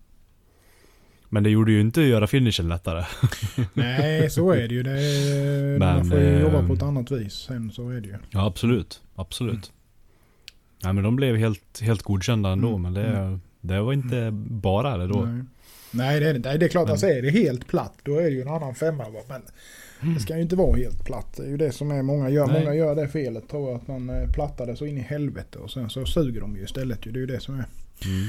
[1.30, 3.06] Men det gjorde ju inte att göra finishen lättare.
[3.74, 4.84] Nej, så är det ju.
[4.84, 7.34] Det är, man Men, får ju jobba på ett annat vis.
[7.34, 8.16] Sen så är det ju.
[8.30, 9.72] Ja absolut, absolut.
[10.84, 12.82] Nej men de blev helt, helt godkända ändå, Mm.
[12.82, 15.22] men det, det var inte bara det då.
[15.26, 15.44] Nej.
[15.94, 18.24] Nej, det är det Det är klart, Men- alltså är det helt platt då är
[18.24, 19.10] det ju en annan femma.
[19.10, 19.20] va.
[20.02, 21.34] Men det ska ju inte vara helt platt.
[21.38, 22.48] Det är ju det som är många gör.
[22.48, 22.60] Nej.
[22.60, 23.82] Många gör det felet tror jag.
[23.82, 26.64] Att man eh, plattar det så in i helvete och sen så suger de ju
[26.64, 27.04] istället.
[27.04, 27.66] Det är ju det som är.
[28.06, 28.28] Mm.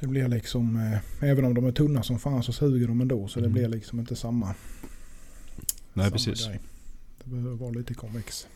[0.00, 0.76] Det blir liksom,
[1.20, 3.28] eh, även om de är tunna som fan så suger de ändå.
[3.28, 3.52] Så det Mm.
[3.52, 4.46] blir liksom inte samma.
[4.46, 4.54] Nej
[5.92, 6.46] samma precis.
[6.46, 6.60] Grej.
[7.24, 8.46] Det behöver vara lite konvex.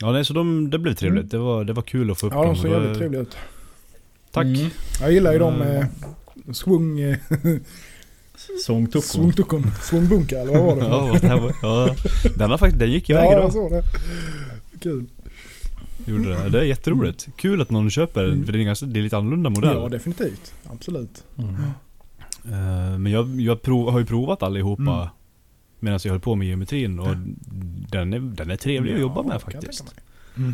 [0.00, 1.22] Ja nej, så de, det blev trevligt.
[1.22, 1.28] Mm.
[1.28, 2.56] Det, var, det var kul att få upp Ja, de dem.
[2.56, 3.36] ser Det var- jävligt trevliga ut.
[4.32, 4.44] Tack.
[4.46, 4.70] Mm.
[5.00, 5.76] Jag gillar ju de Mm.
[5.76, 7.00] eh, svung...
[7.00, 7.16] Eh,
[9.02, 9.70] svungtukon.
[9.82, 10.86] Svungbunka eller vad var det?
[10.86, 11.94] Ja, det var, ja,
[12.36, 13.44] den, har faktiskt, den gick iväg ja, idag.
[13.44, 13.82] jag såg det.
[14.82, 15.04] Kul.
[16.06, 16.48] Gjorde det.
[16.48, 17.28] det är jätteroligt.
[17.36, 18.44] Kul att någon köper Mm.
[18.44, 19.76] för det är, ganska, det är lite annorlunda modell.
[19.76, 20.54] Ja, definitivt.
[20.72, 21.24] Absolut.
[21.38, 21.54] Mm.
[22.44, 25.08] Eh, men jag, jag prov, har ju provat allihopa Mm.
[25.86, 27.16] Medan jag höll på med geometrin och
[27.90, 29.84] den är, den är trevlig att jobba med faktiskt.
[30.34, 30.52] mig.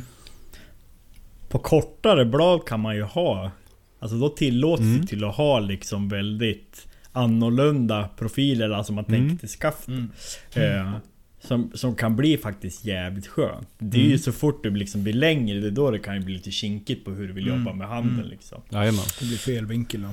[1.49, 3.51] På kortare blad kan man ju ha
[3.99, 5.01] Alltså då tillåts Mm.
[5.01, 9.21] det till att ha liksom väldigt annorlunda profiler, alltså man Mm.
[9.21, 9.89] tänker till skaft.
[9.89, 10.11] Mm.
[10.55, 10.93] Eh,
[11.41, 13.69] som, som kan bli faktiskt jävligt skönt.
[13.79, 14.19] Det är ju Mm.
[14.19, 17.05] så fort det liksom blir längre, det är då det kan ju bli lite kinkigt
[17.05, 17.59] på hur du vill Mm.
[17.59, 18.31] jobba med handen Mm.
[18.31, 18.63] liksom.
[18.71, 19.05] Jajamän.
[19.21, 20.05] Det blir fel vinkel.
[20.05, 20.11] Och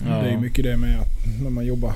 [0.00, 0.06] Ja.
[0.22, 1.92] Det är ju mycket det med att när man jobbar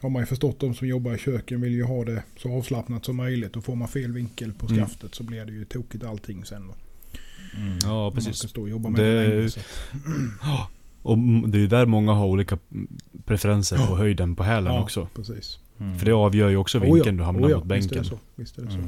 [0.00, 3.04] har man ju förstått de som jobbar i köken vill ju ha det så avslappnat
[3.04, 4.78] som möjligt och får man fel vinkel på Mm.
[4.78, 6.62] skaftet så blir det ju tokigt allting sen.
[7.56, 7.78] Mm.
[7.82, 8.36] Ja Man precis.
[8.36, 9.50] ska stå och jobba med Det- det, länge.
[11.02, 12.58] Och det är ju där många har olika
[13.24, 15.08] preferenser på höjden på hälen Ja, också.
[15.14, 15.58] precis.
[15.80, 15.98] Mm.
[15.98, 17.94] För det avgör ju också Oh ja, vinkeln du hamnar oh ja, mot Visst är
[17.96, 18.02] bänken.
[18.02, 18.18] det så.
[18.36, 18.78] Visst är det så.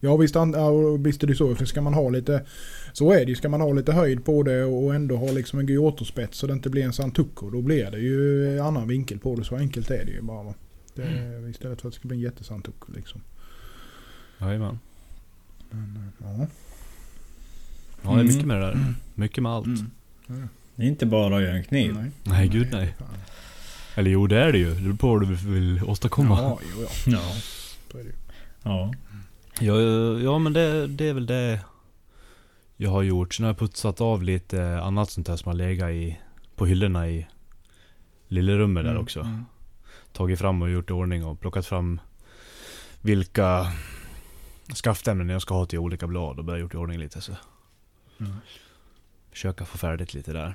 [0.00, 0.10] Mm.
[0.12, 1.54] Ja visst, an- ja, visst är det så.
[1.54, 2.44] För ska man ha lite,
[2.92, 3.34] så är det ju.
[3.34, 6.52] Ska man ha lite höjd på det och ändå ha liksom en Giotto-spets så det
[6.52, 7.50] inte blir en Santucco.
[7.50, 9.44] Då blir det ju annan vinkel på det.
[9.44, 10.54] Så enkelt är det ju bara.
[10.94, 13.20] Det är, istället för att det ska bli en jättesantucco liksom.
[14.40, 14.78] Jajamän.
[15.70, 16.46] Men, eh, ja.
[18.02, 18.48] Ja det är mycket Mm.
[18.48, 18.94] med det där.
[19.14, 19.66] Mycket med allt.
[19.66, 20.48] Mm.
[20.76, 21.94] Det är inte bara att göra en kniv.
[21.94, 22.10] Nej.
[22.24, 22.94] Nej gud nej.
[22.98, 23.08] Fan.
[23.94, 24.74] Eller jo det är det ju.
[24.74, 26.38] Det beror på vad du vill åstadkomma.
[26.40, 26.88] Ja, jo, ja.
[27.12, 27.22] Ja.
[27.92, 28.14] Så är det ju.
[28.62, 28.94] ja.
[29.60, 29.80] Ja,
[30.20, 31.60] ja men det, det är väl det
[32.76, 33.34] jag har gjort.
[33.34, 36.18] Sen har jag putsat av lite annat sånt här som har legat i,
[36.56, 37.26] på hyllorna i
[38.28, 39.20] lillrummet där Mm, också.
[39.20, 39.44] mm.
[40.12, 42.00] Tagit fram och gjort i ordning och plockat fram
[43.02, 43.72] vilka
[44.84, 47.32] skaftämnen jag ska ha till olika blad och börjat gjort i ordning lite så.
[48.20, 48.32] Mm.
[49.30, 50.54] Försöka få färdigt lite där.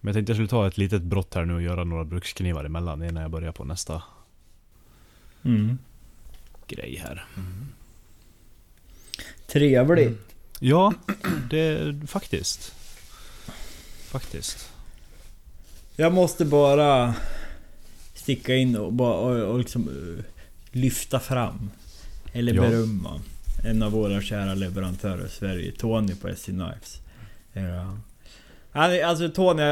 [0.00, 2.64] Men jag tänkte jag skulle ta ett litet brott här nu och göra några bruksknivar
[2.64, 4.02] emellan innan jag börjar på nästa
[5.42, 5.78] Mm.
[6.68, 7.24] Grej här.
[9.46, 10.18] Trevligt.
[10.60, 10.94] Ja,
[11.50, 12.72] det faktiskt.
[14.10, 14.68] Faktiskt.
[15.96, 17.14] Jag måste bara
[18.14, 20.24] sticka in och, bara, och, och liksom eh,
[20.72, 21.70] lyfta fram.
[22.32, 22.62] Eller Ja.
[22.62, 23.20] berömma.
[23.64, 27.00] En av våra kära leverantörer i Sverige, Tony på SC Knives.
[27.52, 27.98] Ja.
[28.72, 29.62] Han, är- alltså Tony,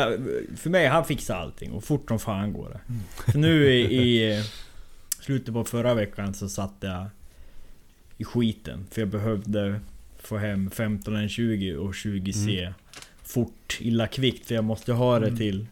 [0.57, 2.81] för mig, han fixar allting och fort som fan går det.
[2.93, 3.03] Mm.
[3.33, 4.45] Så nu i, i
[5.27, 7.07] slutet på förra veckan så satt jag
[8.17, 8.87] i skiten.
[8.91, 9.81] För jag behövde
[10.19, 12.73] få hem 1520 och 20C
[13.23, 14.47] fort, illa kvickt.
[14.47, 15.39] För jag måste ha det Mm.
[15.39, 15.67] till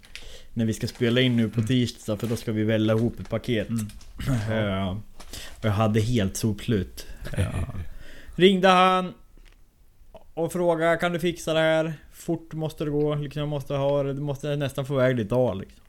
[0.55, 2.17] när vi ska spela in nu på tisdag.
[2.17, 3.69] För då ska vi välja ihop ett paket.
[3.69, 3.87] Mm.
[4.51, 5.01] Ja.
[5.59, 7.07] Och jag hade helt sopslut.
[7.37, 7.53] Ja.
[8.37, 9.15] Ringde han
[10.35, 11.95] och frågade kan du fixa det här?
[12.13, 13.15] Fort måste det gå.
[13.15, 14.13] Liksom, jag måste ha det.
[14.15, 15.81] Du måste nästan få iväg det idag liksom.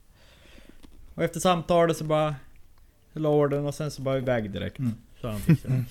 [1.15, 2.35] Och efter samtalet så bara...
[3.19, 4.79] La orden och sen så bara iväg direkt.
[4.79, 4.93] Mm.
[5.21, 5.83] Så han fixade.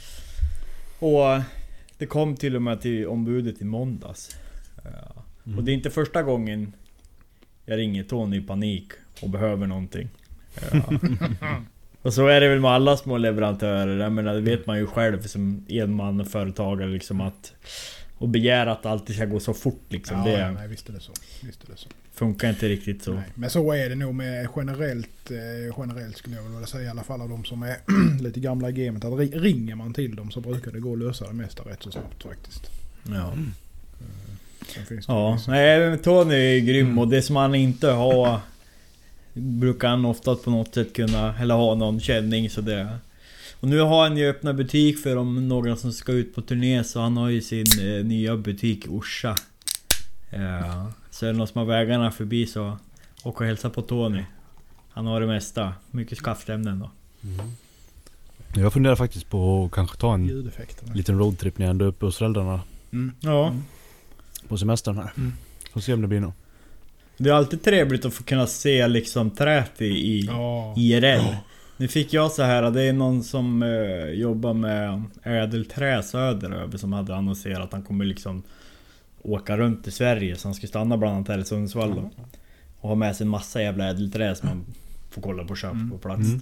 [0.99, 1.43] Och
[1.99, 4.37] det kom till och med till ombudet i måndags.
[4.85, 5.25] Ja.
[5.47, 5.59] Mm.
[5.59, 6.73] Och det är inte första gången
[7.67, 10.09] jag ringer Tony i panik och behöver någonting.
[10.73, 10.93] Ja.
[12.03, 13.99] och så är det väl med alla små leverantörer.
[13.99, 17.53] Jag menar, det vet man ju själv som enmansföretagare liksom att...
[18.19, 20.19] Och begära att allt ska gå så fort liksom.
[20.19, 21.13] Ja, det nej, visst är det så.
[21.43, 21.89] Visst är det så.
[22.15, 23.13] Funkar inte riktigt så.
[23.15, 23.25] Nej.
[23.35, 27.03] Men så är det nog med generellt, eh, generellt skulle jag vilja säga i alla
[27.05, 27.77] fall av de som är
[28.23, 29.05] lite gamla i gamet.
[29.05, 31.83] Att ri- ringer man till dem så brukar det gå att lösa det mesta rätt
[31.83, 32.71] så snabbt faktiskt.
[33.11, 33.33] Ja.
[34.89, 36.99] Finns det Ja, nej Tony är grym Mm.
[36.99, 38.41] och det som han inte har...
[39.33, 42.99] brukar han ofta på något sätt kunna, eller ha någon känning så det...
[43.61, 46.85] Och nu har han ju öppnat butik för om några som ska ut på turné
[46.85, 49.37] så han har ju sin eh, nya butik i Orsa.
[50.31, 52.79] Eh, så är det någon som har vägarna förbi så
[53.23, 54.23] åk och hälsa på Tony.
[54.91, 55.73] Han har det mesta.
[55.91, 56.91] Mycket skaftämnen då.
[58.57, 60.53] Jag funderar faktiskt på att kanske ta en
[60.95, 62.61] liten roadtrip när jag ändå är uppe hos föräldrarna
[62.93, 63.13] Mm.
[63.21, 63.47] Ja.
[63.49, 63.63] Mm.
[64.49, 65.13] på semestern här.
[65.17, 65.33] Mm.
[65.73, 66.35] Får se om det blir något.
[67.17, 70.75] Det är alltid trevligt att få kunna se liksom träet i, i Ja.
[70.77, 71.35] IRL.
[71.77, 76.93] Nu fick jag så här, det är någon som eh, jobbar med ädelträ söderöver som
[76.93, 78.43] hade annonserat att han kommer liksom
[79.25, 80.37] åka runt i Sverige.
[80.37, 82.11] Så han ska stanna bland annat här i Sundsvall då.
[82.81, 84.65] Och ha med sig en massa jävla ädelträ som man
[85.11, 85.91] får kolla på och köpa Mm.
[85.91, 86.21] på plats.
[86.29, 86.41] Mm.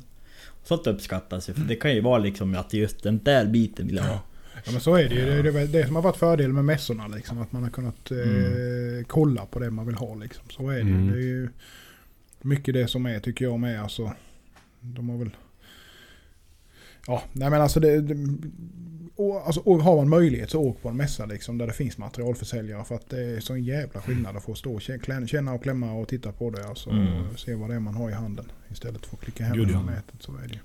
[0.64, 3.96] Sånt uppskattas ju, för det kan ju vara liksom att just den där biten vill
[3.96, 4.20] jag ha.
[4.64, 5.24] Ja men så är det ju.
[5.42, 7.38] Det är det, det som har varit fördelen med mässorna liksom.
[7.42, 9.04] Att man har kunnat eh, Mm.
[9.04, 10.44] kolla på det man vill ha liksom.
[10.50, 10.94] Så är det ju.
[10.94, 11.06] Mm.
[11.10, 11.48] Det är ju
[12.42, 13.82] mycket det som är tycker jag med.
[13.82, 14.12] Alltså,
[14.80, 15.30] de har väl...
[17.06, 18.00] Ja, nej men alltså det...
[18.00, 18.14] det
[19.30, 21.98] och, alltså, och har man möjlighet så åk på en mässa liksom där det finns
[21.98, 25.62] materialförsäljare för att det är sån jävla skillnad att få stå och kä- känna och
[25.62, 26.68] klämma och titta på det.
[26.68, 27.28] Alltså, Mm.
[27.32, 29.72] och Se vad det är man har i handen istället för att klicka hem det
[29.72, 30.14] på nätet.
[30.20, 30.60] Så är det ju.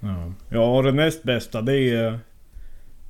[0.00, 0.32] Ja.
[0.48, 1.76] ja, och det näst bästa det är
[2.12, 2.18] ju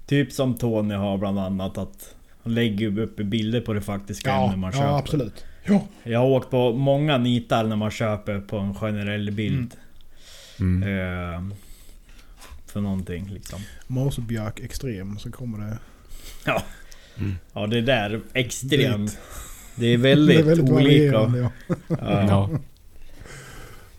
[0.07, 4.45] Typ som Tony har bland annat att han lägger upp bilder på det faktiska Ja,
[4.45, 4.85] ämne man köper.
[4.87, 5.45] ja absolut.
[5.65, 5.81] Ja.
[6.05, 9.75] Jag har åkt på många nitar när man köper på en generell bild.
[10.61, 10.83] Mm.
[10.83, 11.43] Eh,
[12.77, 13.61] för någonting liksom.
[13.87, 15.79] Morsebjörk extrem så kommer det...
[17.55, 19.11] Ja det där extremt.
[19.11, 19.19] Dit.
[19.77, 21.05] Det är väldigt, det är väldigt olika.
[21.05, 21.51] ja.
[21.89, 21.97] Ja.
[21.99, 22.51] Ja.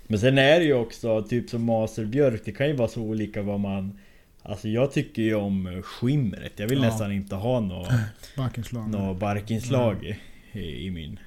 [0.07, 2.41] Men sen är det ju också typ som maserbjörk.
[2.45, 3.99] Det kan ju vara så olika vad man...
[4.43, 6.51] Alltså jag tycker ju om skimret.
[6.55, 6.85] Jag vill Ja.
[6.89, 7.89] nästan inte ha något
[8.37, 8.89] Barkinslag.
[8.89, 10.17] nå barkinslag
[10.51, 11.19] i, i min.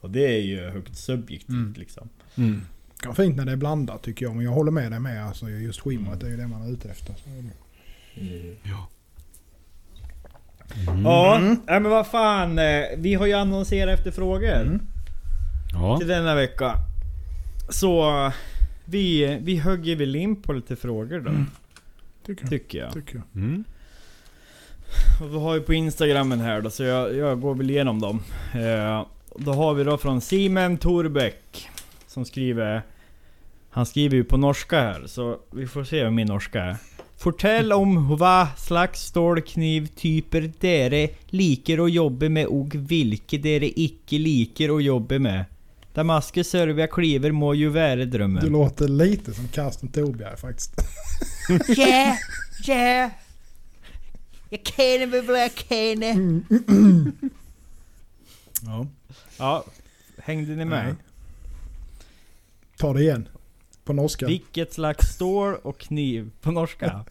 [0.00, 1.74] Och det är ju högt subjektivt Mm.
[1.78, 2.08] liksom.
[2.36, 2.62] Mm.
[3.08, 4.34] Vara fint när det är blandat tycker jag.
[4.36, 5.26] Men jag håller med dig med.
[5.26, 7.14] Alltså, just skimret är ju det man är ute efter.
[7.24, 8.56] Så är det.
[8.62, 8.88] Ja.
[11.04, 11.48] Ja, Mm.
[11.66, 12.58] nej, men vad fan.
[12.58, 14.60] eh, Vi har ju annonserat efter frågor.
[14.60, 14.80] Mm.
[15.72, 15.98] Ja.
[15.98, 16.74] till denna vecka.
[17.70, 18.30] Så
[18.84, 21.30] vi, vi högger väl in på lite frågor då.
[21.30, 21.46] Mm.
[22.26, 22.50] Tycker jag.
[22.50, 22.92] Tycker jag.
[22.92, 23.42] Tycker jag.
[23.42, 23.64] Mm.
[25.22, 28.22] Och vi har ju på instagrammen här då, så jag, jag går väl igenom dem.
[28.54, 31.68] Eh, då har vi då från Simen Torbäck.
[32.06, 32.82] Som skriver...
[33.74, 36.76] Han skriver ju på norska här, så vi får se vad min norska är.
[37.18, 44.70] Fortell om hva slags stålknivtyper dere liker å jobbe med og hvilke dere ikke liker
[44.74, 45.44] å jobbe med.
[45.94, 48.46] Damaskus Sørvia Kliver må jo være Du drømmen.
[48.52, 50.74] låter lite som Karsten Torbjerg faktiskt.
[51.78, 52.16] Ja,
[52.66, 53.10] ja.
[54.50, 56.42] Jag känner mig vad jag känner.
[58.62, 58.86] Ja.
[59.38, 59.64] Ja,
[60.18, 60.84] hängde ni med?
[60.84, 60.94] Nej.
[62.78, 63.28] Ta det igen.
[63.84, 64.26] På norska.
[64.26, 67.04] Vilket slags stål och kniv på norska?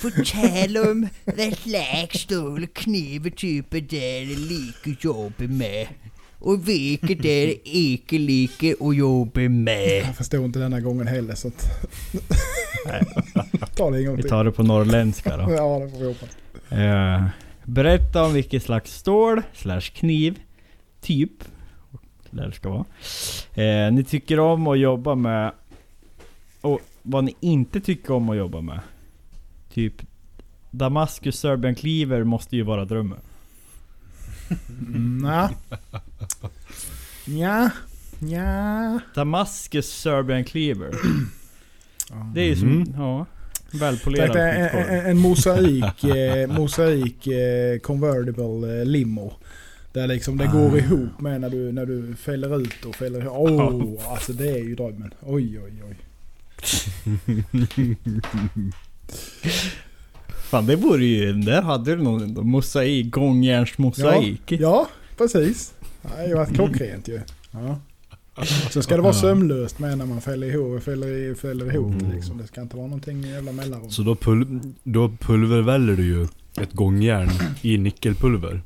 [0.00, 5.86] Fortell om hva slags stål og knivetyper dere liker å jobbe med,
[6.40, 10.02] og hvilke dere ikke liker å jobbe med.
[10.06, 11.66] Jag förstår inte denna gången heller så att...
[13.76, 14.30] Ta det en gång Vi till.
[14.30, 15.52] tar det på norrländska då.
[15.54, 16.36] Ja det får vi hoppas.
[16.70, 17.24] Eh,
[17.64, 20.38] berätta om vilket slags stål slash kniv
[21.00, 21.30] typ
[22.30, 22.84] där det ska vara.
[23.54, 25.52] Eh, ni tycker om att jobba med
[26.66, 28.80] och vad ni inte tycker om att jobba med.
[29.74, 29.94] Typ
[30.70, 33.18] Damaskus Serbian Cleaver måste ju vara drömmen.
[34.68, 35.50] Mm, Nja.
[37.26, 37.70] Nja.
[38.18, 39.00] Nja.
[39.14, 40.90] Damaskus Serbian Cleaver.
[42.34, 42.94] Det är ju som, Mm.
[42.96, 43.26] ja,
[43.72, 49.32] välpolerad en, en, en mosaik, eh, mosaik eh, convertible eh, limo.
[49.92, 50.76] Där liksom det går Ah.
[50.78, 53.36] ihop med när du, när du fäller ut och fäller ihop.
[53.36, 55.14] Åh, oh, alltså det är ju drömmen.
[55.22, 55.96] Oj, oj, oj.
[60.50, 64.52] Fan det vore ju, där hade du någon mosaik, gångjärnsmosaik.
[64.52, 65.74] Ja, precis.
[66.02, 67.20] Det har ju varit klockrent ju.
[67.50, 67.80] Ja.
[68.70, 72.38] Sen ska det vara sömlöst med när man fäller ihop, fäller, fäller ihop det liksom.
[72.38, 73.90] Det ska inte vara någonting jävla mellanrum.
[73.90, 76.22] Så då, pul då pulverväller du ju
[76.60, 77.28] ett gångjärn
[77.62, 78.62] i nickelpulver.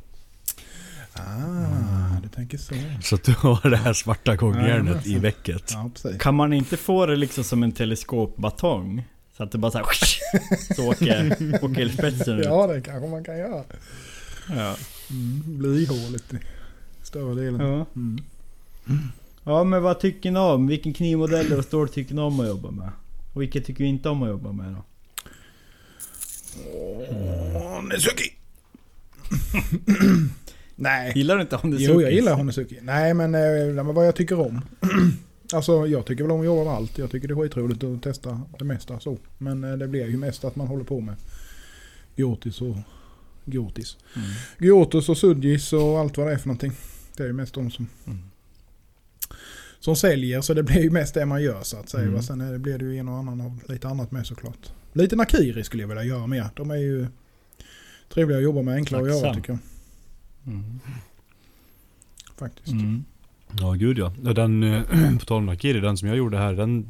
[1.14, 2.75] Ah, du tänker så.
[3.03, 5.73] Så att du har det här svarta gångjärnet Ja, i väcket.
[5.73, 5.90] Ja.
[6.18, 9.05] Kan man inte få det liksom som en teleskopbatong?
[9.37, 9.87] Så att det bara såhär
[10.77, 11.33] Så åker,
[11.64, 12.44] åker spetsen ut.
[12.44, 13.64] Ja, det kanske man kan göra.
[14.49, 14.77] Ja.
[15.11, 17.61] Mm, blir ihåligt i större delen.
[17.61, 17.87] Ja.
[17.96, 18.18] Mm.
[19.44, 20.66] ja men vad tycker ni om?
[20.66, 22.90] Vilken knivmodell och stål tycker ni om att jobba med?
[23.35, 24.83] Och vilka tycker ni inte om att jobba med då?
[27.59, 28.33] Honesuki!
[30.80, 31.12] Nej.
[31.14, 32.78] Gillar du inte Honda Jo, jag gillar Honesuki.
[32.82, 34.60] Nej, men, eh, men vad jag tycker om.
[35.52, 36.98] Alltså jag tycker väl om att jobba med allt.
[36.98, 39.18] Jag tycker det är skitroligt att testa det mesta så.
[39.38, 41.14] Men eh, det blir ju mest att man håller på med
[42.16, 42.76] Giotis och
[43.44, 43.96] Giotis.
[44.16, 44.28] Mm.
[44.58, 46.72] Giotis och Sudgis och allt vad det är för någonting.
[47.16, 48.18] Det är ju mest de som, Mm.
[49.80, 52.08] som säljer så det blir ju mest det man gör så att säga.
[52.08, 52.22] Mm.
[52.22, 54.72] Sen är det, blir det ju en och annan av lite annat med såklart.
[54.92, 56.46] Lite Nakiri skulle jag vilja göra mer.
[56.56, 57.06] De är ju
[58.14, 59.58] trevliga att jobba med, enkla att göra tycker jag.
[60.46, 60.81] Mm.
[62.38, 62.72] Faktiskt.
[62.72, 63.05] Mm.
[63.61, 64.12] Ja gud ja.
[64.33, 64.83] Den, eh,
[65.18, 66.87] på tal om Nakiri, den som jag gjorde här, den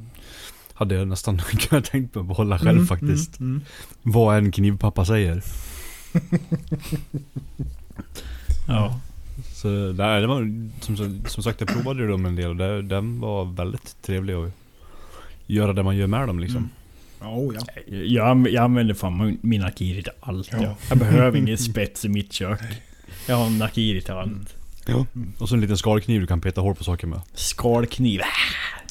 [0.75, 3.41] hade jag nästan kunnat tänkt mig att behålla själv Mm, faktiskt.
[3.41, 3.63] Mm, mm.
[4.03, 5.43] Vad en knivpappa säger.
[8.69, 9.01] Ja.
[9.53, 13.21] Så nej, det var, som, som sagt jag provade dem en del och det, den
[13.21, 14.53] var väldigt trevlig att
[15.47, 16.57] göra det man gör med dem liksom.
[16.57, 16.71] Mm.
[17.21, 17.83] Ja, oh, ja.
[17.95, 20.49] Jag, jag använder fan min Akiri till allt.
[20.53, 20.63] Ja.
[20.63, 22.61] Jag, jag behöver ingen spets i mitt kök.
[23.31, 24.55] Jag har en Akiri till allt.
[24.87, 25.07] Ja.
[25.39, 27.21] Och så en liten skalkniv du kan peta hål på saker med.
[27.35, 28.21] Skalkniv.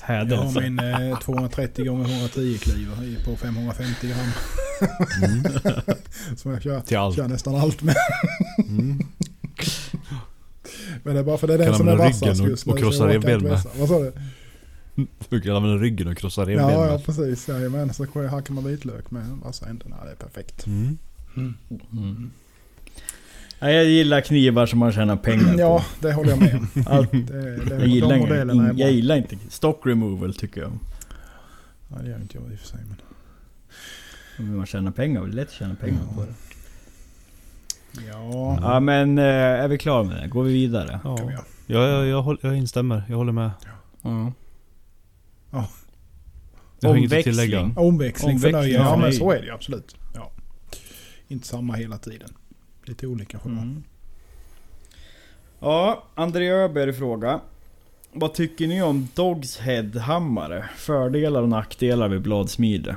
[0.07, 0.79] Jag har min
[1.11, 4.17] eh, 230 gånger 110 kliver i på 550 gram.
[5.23, 5.43] Mm.
[6.37, 7.15] Som jag kör, Till allt.
[7.15, 7.95] kör nästan allt med.
[8.67, 8.99] Mm.
[11.03, 12.49] Men det är bara för det är den Kan som är använda vassast ryggen och-
[12.49, 12.71] just nu.
[12.73, 13.51] och så krossa revben med.
[13.51, 13.69] vässa.
[13.77, 14.13] Vad sa du?
[15.29, 17.47] Du kan använda ryggen och krossa revben Ja, ja precis.
[17.47, 19.95] Jajamän, så hackar man vitlök med vassa ändarna.
[20.05, 20.65] Det är perfekt.
[20.67, 20.97] Mm.
[21.37, 22.31] Mm.
[23.59, 25.59] Ja, jag gillar knivar som man tjänar pengar på.
[25.59, 26.67] Ja, det håller jag med om.
[26.87, 27.11] Allt.
[27.11, 27.17] Det,
[27.65, 28.09] det, Jag gillar,
[28.45, 30.79] de inga, in, jag gillar inte stock removal tycker jag.
[31.89, 32.79] Ja, det gör inte jag i och för sig.
[32.87, 32.95] Men...
[34.49, 36.15] Om man tjänar pengar, det är lätt att tjäna pengar Ja.
[36.15, 36.33] på det.
[38.07, 40.27] Ja, Ja men eh, är vi klara med det?
[40.27, 40.99] Går vi vidare?
[41.03, 43.03] kan vi Ja, ja jag, jag, håller, jag instämmer.
[43.09, 43.51] Jag håller med.
[44.01, 44.31] Ja.
[46.79, 47.23] Jag har inget att Omväxling.
[47.33, 47.71] tillägga.
[47.75, 48.75] Omväxling, för Omväxling.
[48.75, 49.13] Ja, ja, men nej.
[49.13, 49.95] så är det ju absolut.
[50.15, 50.31] Ja.
[51.27, 52.29] Inte samma hela tiden.
[52.89, 53.53] Lite olika vara.
[53.53, 53.83] Mm.
[55.59, 57.39] Ja, André Öberg fråga.
[58.13, 60.69] Vad tycker ni om Dogs Head-hammare?
[60.77, 62.95] Fördelar och nackdelar vid bladsmide?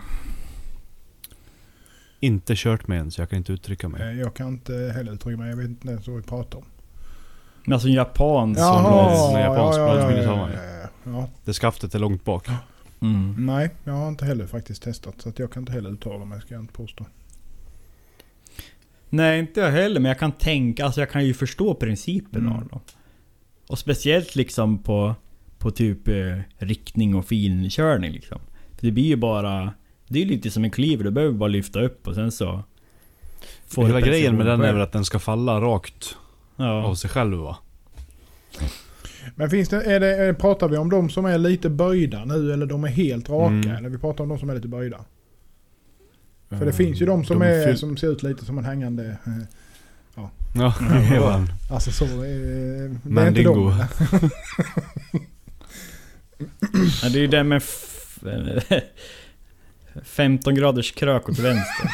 [2.21, 4.03] Inte kört med en så jag kan inte uttrycka mig.
[4.03, 5.51] Eh, Jag kan inte heller uttrycka mig.
[5.51, 6.65] Jag vet inte ens vad vi pratar om.
[7.65, 8.65] Men alltså en japan som...
[8.65, 9.17] Jaha.
[9.17, 11.29] som japansk ja, ja, ja, ja, ja.
[11.45, 12.49] Det skaftet är långt bak.
[13.01, 13.47] Mm.
[13.47, 15.15] Nej, jag har inte heller faktiskt testat.
[15.19, 17.07] Så att jag kan inte heller uttala mig, ska jag inte påstå.
[19.15, 22.53] Nej inte jag heller, men jag kan tänka, alltså jag kan ju förstå principen Mm.
[22.53, 22.81] av dem.
[23.69, 25.15] Och speciellt liksom på,
[25.59, 28.39] på typ eh, riktning och finkörning liksom.
[28.79, 29.73] För det blir ju bara...
[30.09, 32.63] Det är ju lite som en cleaver, du behöver bara lyfta upp och sen så...
[33.67, 36.17] får Hela grejen med den är väl att den ska falla rakt
[36.57, 36.85] Ja.
[36.85, 37.57] av sig själv va?
[39.35, 42.67] Men finns det, är det, pratar vi om de som är lite böjda nu eller
[42.67, 43.47] de är helt raka?
[43.55, 43.71] Mm.
[43.71, 45.05] Eller vi pratar om de som är lite böjda?
[46.59, 48.65] För det finns ju de som, De är, fyll- som ser ut lite som en
[48.65, 49.17] hängande...
[49.27, 49.33] eh,
[50.55, 50.75] Ja,
[51.11, 51.53] det var han.
[51.71, 52.05] Alltså så...
[52.05, 53.55] Eh, det är inte Mandingo.
[53.71, 53.85] de.
[57.03, 58.19] Ja, det är ju den med f-
[60.05, 61.91] 15 graders krök åt vänster.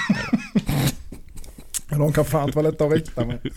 [1.90, 3.38] De kan fan vara lätta att rikta med.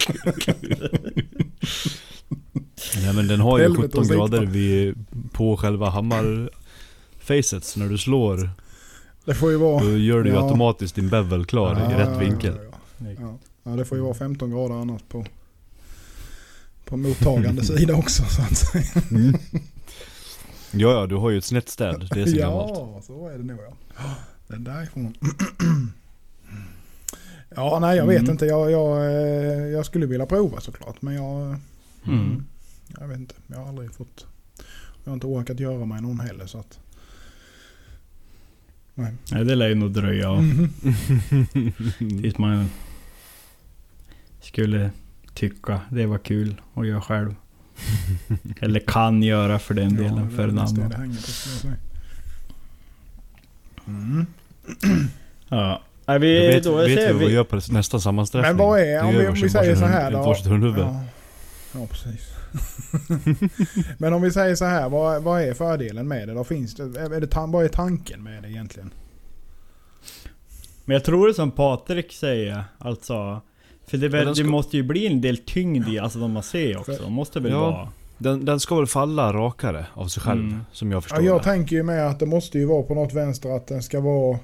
[2.96, 4.18] Nej men den har ju Helvete 17 att sikta.
[4.18, 7.64] grader vid, på själva hammarfacet.
[7.64, 8.50] Så när du slår,
[9.32, 9.84] Det får ju vara...
[9.84, 10.44] då gör du ju Ja.
[10.44, 12.54] automatiskt din bevel klar i rätt vinkel.
[12.72, 13.38] Ja, ja, ja.
[13.64, 15.26] ja, det får ju vara 15 grader annars på,
[16.86, 19.04] på mottagande sida också så att säga.
[19.12, 19.34] Mm.
[20.72, 22.08] Ja, ja, du har ju ett snett städ.
[22.14, 22.72] Det är så gammalt.
[22.76, 23.60] Ja, så är det nog
[23.98, 24.04] ja.
[24.48, 25.14] Det är därifrån.
[27.56, 28.32] Ja, nej jag vet Mm.
[28.32, 28.46] inte.
[28.46, 31.02] Jag, jag, eh, jag skulle vilja prova såklart.
[31.02, 31.56] Men jag,
[32.08, 32.46] Mm.
[33.00, 33.36] jag vet inte.
[33.48, 34.26] Jag har aldrig fått...
[35.04, 36.80] Jag har inte orkat göra mig någon heller så att...
[38.96, 39.14] Nej.
[39.32, 40.70] Nej, det lär ju nog dröja Mhm.
[42.22, 42.70] tills man
[44.42, 44.92] skulle
[45.34, 47.36] tycka det var kul att göra själv.
[48.60, 50.94] Eller kan göra för den Ja, delen, det för en annan.
[53.88, 54.26] Mm.
[55.48, 55.82] Ja.
[56.06, 58.50] Nej, vi, vet, då vet vi vad vi gör på nästa sammanträffning.
[58.50, 60.36] Men vad är, om vi, om vi säger så här då?
[60.78, 61.04] Ja,
[61.74, 62.31] ja precis.
[63.98, 66.34] Men om vi säger så här, vad, vad är fördelen med det?
[66.34, 68.92] Då finns det, är det vad är tanken med det egentligen?
[70.86, 73.42] Men jag tror det som Patrik säger, alltså...
[73.88, 76.32] För det, Ja, väl, ska- det måste ju bli en del tyngd i, alltså de
[76.32, 76.94] man ser också.
[76.94, 77.60] För- måste väl Ja.
[77.60, 77.90] vara...
[78.18, 80.60] Den, den ska väl falla rakare av sig själv, Mm.
[80.72, 81.44] som jag Ja, förstår jag det.
[81.44, 84.40] tänker ju med att det måste ju vara på något vänster att den ska vara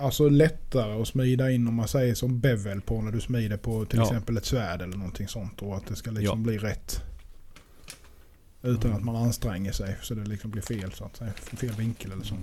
[0.00, 3.84] Alltså lättare att smida in om man säger som bevel på när du smider på
[3.84, 4.04] till Ja.
[4.04, 5.62] exempel ett svärd eller någonting sånt.
[5.62, 6.44] Och att det ska liksom Ja.
[6.44, 7.02] bli rätt.
[8.62, 11.32] Utan att man anstränger sig så det liksom blir fel så att säga.
[11.32, 12.34] Fel vinkel eller så.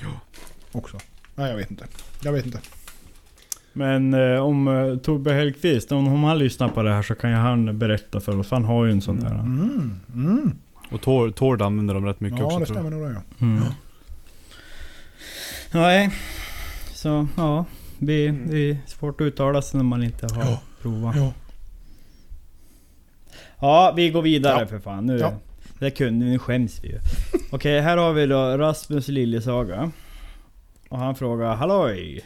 [0.00, 0.06] Ja.
[0.72, 0.98] Också.
[1.34, 1.86] Nej jag vet inte.
[2.22, 2.60] Jag vet inte.
[3.72, 7.30] Men eh, om eh, Tobbe Hellqvist, om, om han lyssnar på det här så kan
[7.30, 8.50] ju han berätta för oss.
[8.50, 9.34] Han har ju en sån där.
[9.34, 10.00] Mm.
[10.14, 10.52] Mm.
[10.90, 12.84] Och Tord, Tord använder dem rätt mycket Ja, också det tror jag.
[12.86, 13.46] stämmer nog det ja.
[13.46, 13.62] Mm.
[15.72, 16.10] Nej,
[17.02, 17.64] så ja.
[17.98, 20.60] Det, det är svårt att uttala sig när man inte har Ja.
[20.82, 21.16] provat.
[21.16, 21.32] Ja.
[23.60, 24.66] Ja, vi går vidare Ja.
[24.66, 25.06] för fan.
[25.06, 25.32] Nu, Ja.
[25.78, 26.98] Det kunde vi, nu skäms vi ju.
[27.50, 29.90] Okej, här har vi då Rasmus Liljesaga.
[30.88, 32.20] Och han frågar Halloj!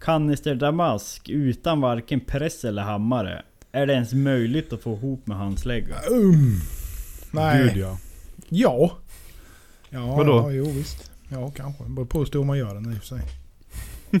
[0.00, 3.42] Kanister Damask utan varken press eller hammare.
[3.72, 5.94] Är det ens möjligt att få ihop med handslägga?
[6.10, 6.60] Um.
[7.30, 7.62] Nej.
[7.62, 7.98] Gud ja.
[8.48, 8.90] Ja.
[9.90, 10.32] Ja, Vadå?
[10.32, 11.10] ja, jo visst.
[11.28, 11.84] Ja, kanske.
[11.84, 13.20] Det beror på hur stor man gör den i och för sig.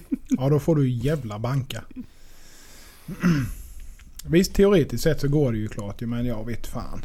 [0.28, 1.84] ja, då får du jävla banka.
[4.26, 7.04] Visst, teoretiskt sett så går det ju klart ju, men jag vet fan.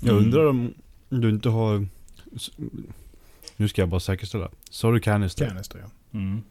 [0.00, 0.24] Jag Mm.
[0.24, 0.74] undrar om
[1.08, 1.86] du inte har...
[3.56, 4.50] Nu ska jag bara säkerställa.
[4.70, 5.48] Sa du canister?
[5.48, 6.18] Canister ja.
[6.18, 6.42] Mm.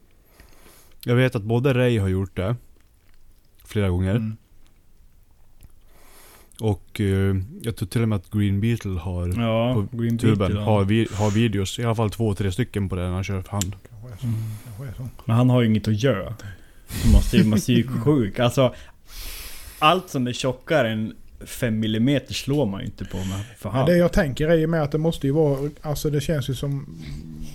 [1.04, 2.56] Jag vet att både Ray har gjort det.
[3.64, 4.14] Flera gånger.
[4.16, 4.36] Mm.
[6.60, 10.38] Och eh, jag tror till och med att Green Beetle har Ja, På Green tuben.
[10.38, 10.84] Beetle, Har, ja.
[10.84, 11.78] vi, har videos.
[11.78, 13.76] I alla fall två, tre stycken på det när han kör för hand.
[14.00, 14.26] Kanske är så.
[14.26, 14.38] Mm.
[14.64, 15.08] Kanske är så.
[15.24, 16.34] Men han har ju inget att göra.
[17.02, 18.38] Han måste ju vara psyksjuk.
[18.38, 18.74] Alltså,
[19.78, 21.14] allt som är tjockare än
[21.46, 23.88] 5 mm slår man ju inte på med för hand.
[23.88, 26.54] det jag tänker är ju med att det måste ju vara, alltså det känns ju
[26.54, 26.98] som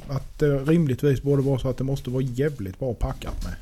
[0.09, 3.53] att det rimligtvis borde vara så att det måste vara jävligt bra packat med.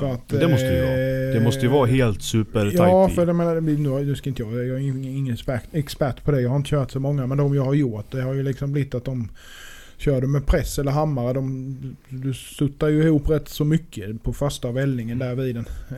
[0.00, 0.12] Ja.
[0.12, 0.90] Att, Det måste ju vara.
[1.28, 4.42] eh, Det måste ju vara helt super Ja, för det menar, nu, nu ska inte
[4.42, 6.40] jag, jag är ingen, ingen expert, expert på det.
[6.40, 8.72] Jag har inte kört så många, men de jag har gjort, det har ju liksom
[8.72, 9.28] blivit att de
[9.98, 11.76] kör du med press eller hammare, de,
[12.08, 15.66] du suttar ju ihop rätt så mycket på första vällningen där vid den.
[15.90, 15.96] Eh,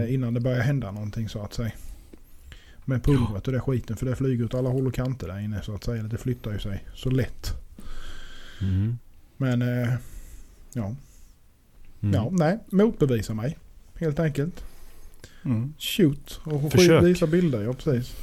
[0.00, 0.08] Mm.
[0.14, 1.70] Innan det börjar hända någonting så att säga.
[2.84, 5.62] Med pulvret och det skiten, för det flyger åt alla håll och kanter där inne
[5.62, 6.02] så att säga.
[6.02, 7.52] Det flyttar ju sig så lätt.
[8.62, 8.98] Mm.
[9.36, 9.88] Men eh,
[10.72, 10.94] ja,
[12.02, 12.14] Mm.
[12.14, 13.58] ja, nej, motbevisa mig.
[13.94, 14.64] Helt enkelt.
[15.44, 15.74] Mm.
[15.78, 17.02] Shoot och Försök.
[17.04, 18.14] visa bilder, ja precis.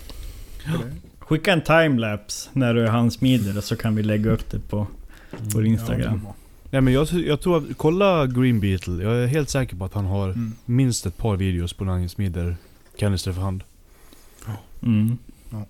[0.66, 4.88] Det- Skicka en timelapse när du handsmider det så kan vi lägga upp det på
[5.32, 5.72] vår Mm.
[5.72, 6.22] Instagram.
[6.26, 6.36] Ja.
[6.72, 9.04] Nej men jag, jag tror att, kolla Green Beetle.
[9.04, 10.54] Jag är helt säker på att han har Mm.
[10.66, 12.56] minst ett par videos på när han smider
[12.98, 13.64] kanister för hand.
[14.84, 15.18] Mm.
[15.52, 15.66] Ja.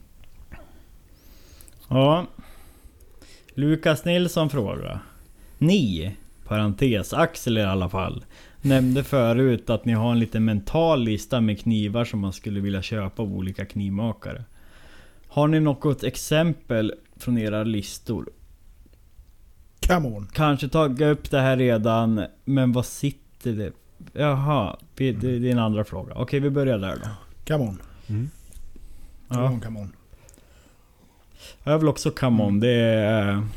[1.88, 2.26] Ja.
[3.54, 5.00] Lukas Nilsson frågar.
[5.58, 6.16] Ni,
[6.48, 8.26] parentes Axel i alla fall,
[8.62, 12.82] nämnde förut att ni har en liten mental lista med knivar som man skulle vilja
[12.82, 14.44] köpa av olika knivmakare.
[15.28, 18.30] Har ni något exempel från era listor?
[19.80, 20.28] Come on.
[20.34, 23.72] Kanske tagit upp det här redan, men vad sitter det?
[24.14, 26.14] Jaha, det är en andra fråga.
[26.16, 27.10] Okej, vi börjar där då.
[27.48, 27.82] Come on.
[28.08, 28.30] Mm.
[29.28, 29.50] Come Ja.
[29.52, 29.92] on, come on.
[31.64, 32.60] Jag vill också come on.
[32.60, 33.48] Det är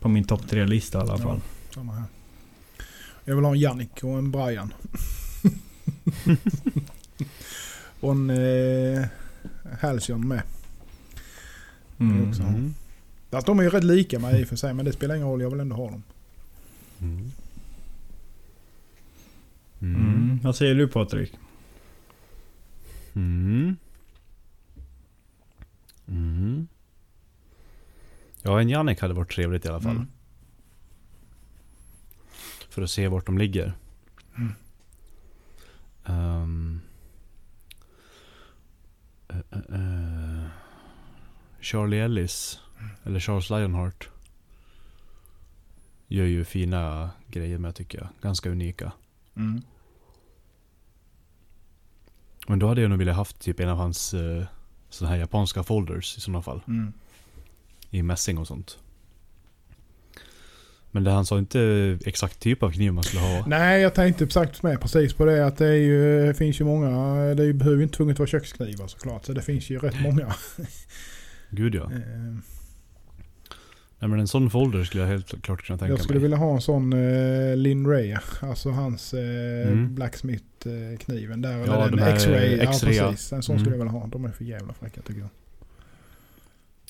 [0.00, 1.18] på min topp tre lista i alla Ja.
[1.18, 1.40] fall.
[1.74, 2.04] Samma här.
[3.24, 4.74] Jag vill ha en Jannik och en Brian.
[8.00, 9.04] och en eh,
[9.80, 10.42] Halcyon med.
[11.98, 12.74] Mm.
[13.30, 13.38] Mm.
[13.38, 15.28] Fast de är ju rätt lika mig i och för sig men det spelar ingen
[15.28, 15.40] roll.
[15.42, 16.02] Jag vill ändå ha dem.
[17.00, 17.32] Mm.
[19.80, 20.40] Mm.
[20.42, 21.32] Vad säger du Patrik?
[23.14, 23.76] Mm.
[26.08, 26.68] Mm.
[28.42, 29.96] Ja, en Jannik hade varit trevligt i alla fall.
[29.96, 30.06] Mm.
[32.68, 33.72] För att se vart de ligger.
[34.36, 34.54] Mm.
[36.04, 36.80] Ehm.
[39.28, 40.46] Eh, eh, eh.
[41.60, 42.60] Charlie Ellis,
[43.04, 44.08] eller Charles Lionheart.
[46.08, 48.08] Gör ju fina grejer med tycker jag.
[48.22, 48.92] Ganska unika.
[49.36, 49.62] Mm.
[52.48, 54.44] Men då hade jag nog velat haft typ en av hans uh,
[54.90, 56.60] sådana här japanska folders i sådana fall.
[56.68, 56.92] Mm.
[57.90, 58.78] I mässing och sånt.
[60.90, 63.46] Men det han sa inte exakt typ av kniv man skulle ha.
[63.46, 66.90] Nej, jag tänkte exakt med precis på det att det ju, det finns ju många,
[67.34, 69.24] det är ju- behöver ju inte tvunget vara köksknivar såklart.
[69.24, 70.34] Så det finns ju rätt många.
[71.50, 71.90] Gud ja.
[74.00, 76.22] Eh, Nej men en sån folder skulle jag helt klart kunna tänka jag skulle mig.
[76.22, 78.16] vilja ha en sån eh, Lin Ray.
[78.42, 79.20] Alltså hans eh,
[79.68, 79.94] Mm.
[79.94, 81.50] Blacksmith-kniven där.
[81.50, 82.56] Ja, eller den de här X-Ray.
[82.56, 83.10] Ja, X-ray, ja.
[83.10, 83.32] precis.
[83.32, 83.64] En sån Mm.
[83.64, 84.06] skulle jag vilja ha.
[84.06, 85.28] De är för jävla fräcka tycker jag.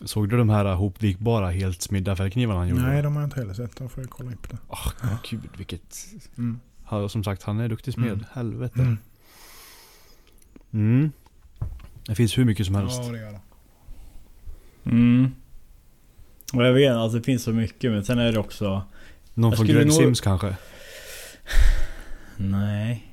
[0.08, 2.82] Såg du de här hopvikbara helt smidda fällknivarna han gjorde?
[2.82, 3.76] Nej, de har jag inte heller sett.
[3.76, 4.56] Då får jag kolla upp det.
[4.68, 4.90] Ah,
[5.30, 5.96] gud vilket...
[6.38, 6.60] Mm.
[6.84, 8.08] Han, som sagt, han är duktig smed.
[8.12, 8.24] Mm.
[8.32, 8.80] Helvete.
[8.80, 8.96] Mm.
[10.72, 11.10] Mm.
[12.06, 13.00] Det finns hur mycket som helst.
[13.04, 13.40] Ja, det gör det.
[14.90, 15.30] Mm.
[16.54, 18.82] Och jag vet, alltså det finns så mycket men sen är det också...
[19.34, 20.56] Någon från Greg nog- Sims kanske?
[22.36, 23.06] Nej.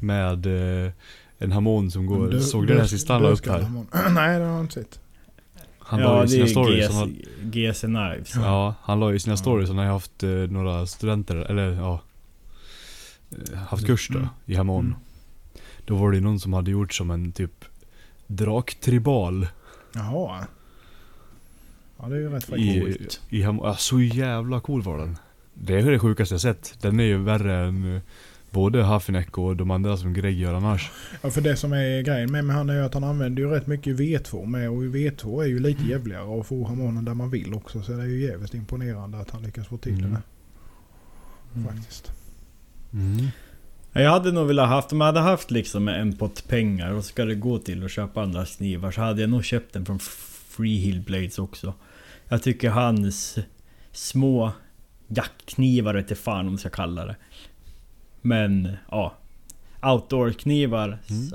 [0.00, 0.46] Med
[0.86, 0.92] eh,
[1.38, 2.28] en harmon som går...
[2.30, 3.60] Dö- såg du den här sista han la upp här?
[4.10, 5.00] Nej, det har jag inte sett.
[5.78, 6.86] Han la ja, ju det sina stories.
[6.88, 7.08] GC, Han har,
[7.42, 8.34] GC Knives.
[8.34, 9.36] ja, han la ju sina Ja.
[9.36, 9.68] stories.
[9.68, 12.00] Han har ju haft eh, några studenter, eller ja...
[13.52, 14.28] eh, Haft kurs då, Mm.
[14.46, 14.84] i harmon.
[14.86, 14.98] Mm.
[15.86, 17.64] Då var det ju någon som hade gjort som en typ
[18.26, 19.46] draktribal.
[19.94, 20.46] Jaha.
[21.98, 23.20] Ja det är ju rätt I, fräckt.
[23.28, 25.16] i, Ham- ah, så jävla cool var den.
[25.54, 26.74] Det är det sjukaste jag sett.
[26.80, 28.02] Den är ju värre än eh,
[28.50, 30.90] både Haffinek och de andra som Greg gör annars.
[31.22, 33.48] Ja för det som är grejen med, med han är ju att han använder ju
[33.50, 37.30] rätt mycket V2 med och V2 är ju lite jävligare och få harmonen där man
[37.30, 40.10] vill också så det är ju jävligt imponerande att han lyckas få till Mm.
[40.10, 40.20] det
[41.60, 41.68] Mm.
[41.74, 42.12] faktiskt.
[42.92, 43.26] Mm.
[43.92, 47.24] Jag hade nog velat haft, om jag hade haft liksom en pott pengar och ska
[47.24, 51.00] det gå till att köpa andra knivar så hade jag nog köpt den från Freehill
[51.00, 51.74] Blades också.
[52.28, 53.38] Jag tycker hans
[53.92, 54.52] små
[55.06, 57.16] jaktknivar vet fan om man ska kalla det.
[58.22, 59.14] Men ja.
[59.82, 61.30] Outdoor-knivar Mm.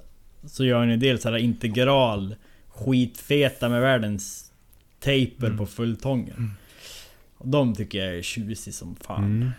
[0.46, 2.36] så, gör ni dels sådär integral
[2.68, 4.52] skitfeta med världens
[5.00, 5.58] taper Mm.
[5.58, 6.36] på fulltången.
[6.38, 6.52] Mm.
[7.38, 9.24] Och de tycker jag är tjusig som fan.
[9.24, 9.50] Mm.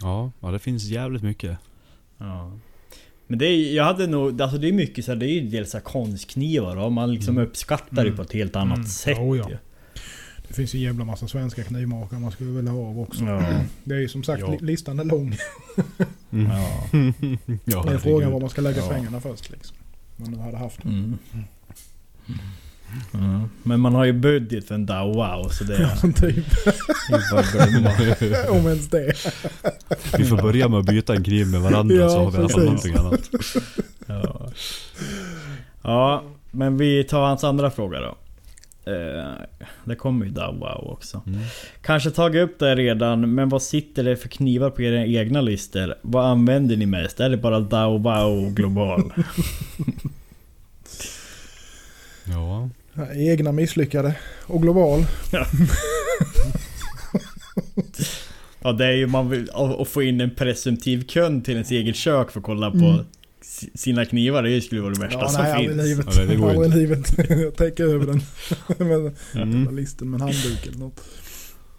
[0.00, 1.58] Ja, ja, det finns jävligt mycket.
[2.18, 2.52] Ja.
[3.30, 5.48] Men det är, jag hade nog, alltså det är mycket så här, det är ju
[5.48, 7.48] dels konstknivar och man liksom Mm.
[7.48, 8.16] uppskattar det Mm.
[8.16, 8.88] på ett helt annat Mm.
[8.88, 9.48] sätt Oh, ja.
[9.50, 9.56] ju.
[10.48, 13.24] Det finns ju en jävla massa svenska knivmakare man skulle vilja ha av också.
[13.24, 13.60] Ja.
[13.84, 14.50] Det är ju som sagt, Ja.
[14.50, 15.36] li- listan är lång.
[16.32, 16.46] Mm.
[16.50, 16.86] Ja.
[17.64, 18.88] ja, det är frågan var man ska lägga Ja.
[18.88, 19.76] pengarna först liksom.
[20.16, 21.18] Man nu hade haft dem.
[21.32, 21.44] Mm.
[23.14, 23.48] Mm.
[23.62, 26.44] Men man har ju budget för en Dow Wow så det Ja, är typ.
[27.32, 27.90] bara glömma.
[28.60, 29.12] Om ens det.
[30.18, 32.40] Vi får börja med att byta en kniv med varandra Ja, så har vi i
[32.40, 32.94] alla fall precis.
[32.94, 33.30] någonting annat.
[34.06, 34.50] Ja.
[35.82, 38.16] ja, men vi tar hans andra fråga då.
[38.92, 39.28] Eh,
[39.84, 41.22] det kommer ju Dow Wow också.
[41.26, 41.40] Mm.
[41.82, 45.94] Kanske tagit upp det redan, men vad sitter det för knivar på era egna listor?
[46.02, 47.20] Vad använder ni mest?
[47.20, 49.12] Är det bara Dow Wow Global?
[52.24, 52.68] Ja.
[53.14, 54.14] Egna misslyckade.
[54.46, 55.06] Och global.
[58.62, 61.96] Ja det är ju man vill att få in en presumtiv kund till ens eget
[61.96, 63.04] kök för att kolla på Mm.
[63.42, 64.42] s- sina knivar.
[64.42, 65.82] Det skulle vara det värsta Ja, som nej, finns.
[65.82, 66.06] livet.
[66.16, 67.14] Ja, det går aldrig i livet.
[67.28, 68.22] Jag täcker över den.
[68.88, 69.76] med Mm.
[69.76, 71.00] listen med en handduk eller något.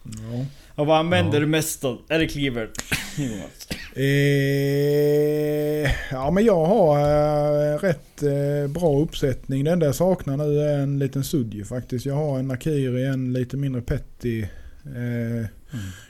[0.04, 0.46] Ja.
[0.82, 2.02] Och vad använder du mest av?
[2.08, 2.70] Är det cleaver?
[3.18, 3.68] Jonas?
[3.96, 9.64] Eh, ja men jag har eh, rätt eh, bra uppsättning.
[9.64, 12.06] Det enda jag saknar nu är en liten sudje faktiskt.
[12.06, 14.42] Jag har en Akiri, en lite mindre petty.
[14.86, 15.48] Eh,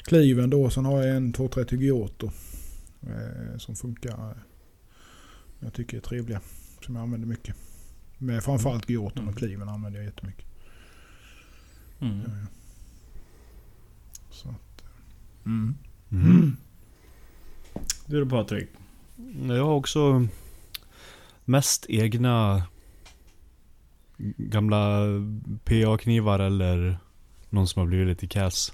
[0.04, 0.70] Kliven då.
[0.70, 2.32] Sen har jag en 230 Giotto.
[3.04, 4.38] Eh, som funkar.
[5.60, 6.42] Jag tycker är trevliga.
[6.86, 7.56] Som jag använder mycket.
[8.18, 10.46] Med framförallt Giotton och Kliven använder jag jättemycket.
[12.02, 12.20] Mm.
[12.20, 12.61] Ja, ja.
[14.42, 14.84] Så att,
[15.46, 15.76] mm.
[16.12, 16.58] Mm.
[18.06, 18.70] Du då Patrik?
[19.48, 20.28] Jag har också
[21.46, 22.64] mest egna
[24.38, 25.06] gamla
[25.64, 26.98] PA-knivar eller
[27.50, 28.74] någon som har blivit lite kass.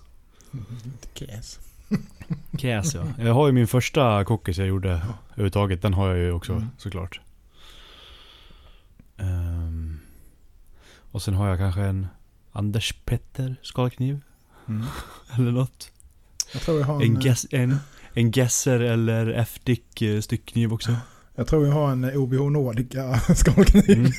[0.51, 1.59] Lite käs.
[2.57, 3.05] Kass ja.
[3.18, 4.89] Jag har ju min första kockis jag gjorde
[5.32, 5.82] överhuvudtaget.
[5.82, 6.68] Den har jag ju också Mm.
[6.78, 7.22] såklart.
[9.18, 9.99] Ehm,
[11.11, 12.07] och sen har jag kanske en
[12.51, 14.22] Anders Petter skalkniv.
[14.70, 14.86] Mm.
[15.38, 15.91] Eller något.
[16.53, 17.78] Jag tror jag har En, en, gess, en,
[18.13, 20.95] en Gesser eller F-Dick eh, styckkniv också.
[21.36, 23.89] jag tror jag har en OBH Nordica skalkniv.
[23.89, 24.11] Mm.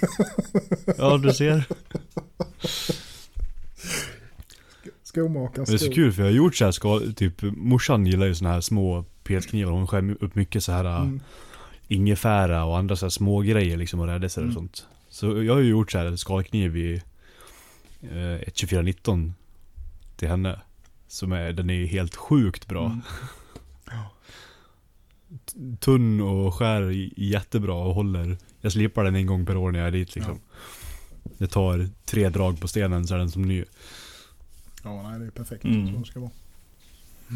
[0.98, 1.64] Ja du ser.
[5.02, 8.26] Skomakare Det är så kul för jag har gjort så här skal, typ morsan gillar
[8.26, 9.72] ju såna här små petknivar.
[9.72, 11.20] Hon skär upp mycket så här Mm.
[11.88, 14.54] ingefära och andra så här små grejer liksom och rädisor och Mm.
[14.54, 14.86] sånt.
[15.10, 17.02] Så jag har ju gjort så här skalkniv i
[18.10, 19.34] eh, ett 2419
[20.18, 20.60] till henne.
[21.06, 22.86] Som är, den är helt sjukt bra.
[22.86, 23.00] Mm.
[25.80, 28.36] Tunn och skär jättebra och håller.
[28.60, 30.40] Jag slipar den en gång per år när jag är dit liksom.
[31.38, 33.64] Det tar tre drag på stenen så är den som ny.
[34.84, 35.64] Ja, nej det är perfekt.
[35.64, 35.92] Mm.
[35.92, 36.30] Så det ska vara.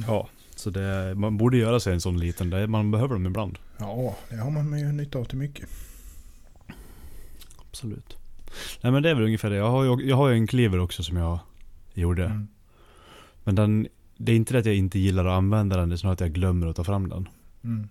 [0.06, 0.28] Ja.
[0.56, 2.50] Så det, man borde göra sig en sån liten.
[2.50, 3.58] Det, man behöver dem ibland.
[3.78, 5.68] Ja, det har man ju nytta av till mycket.
[7.56, 8.16] Absolut.
[8.80, 9.56] Nej men det är väl ungefär det.
[9.56, 11.38] Jag har ju, jag har ju en cleaver också som jag
[11.94, 12.24] gjorde.
[12.24, 12.48] Mm.
[13.44, 15.88] Men den, det är inte det att jag inte gillar att använda den.
[15.88, 17.28] Det är snarare att jag glömmer att ta fram den.
[17.64, 17.88] Mm.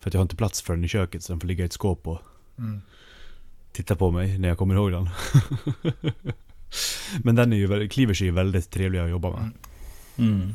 [0.00, 1.66] För att jag har inte plats för den i köket så den får ligga i
[1.66, 2.20] ett skåp och
[2.58, 2.80] Mm.
[3.72, 5.08] titta på mig när jag kommer ihåg den.
[7.24, 9.50] Men den är ju, cleavers är ju väldigt trevliga att jobba med.
[10.16, 10.34] Mm.
[10.40, 10.54] Mm.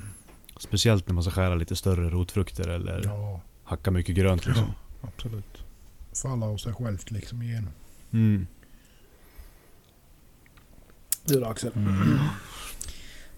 [0.58, 4.66] Speciellt när man ska skära lite större rotfrukter eller Ja, hacka mycket grönt liksom.
[5.02, 5.64] absolut.
[6.24, 7.72] Falla av sig självt liksom igenom.
[8.12, 8.48] Mm.
[11.26, 11.72] Du då Axel?
[11.76, 12.18] Mm.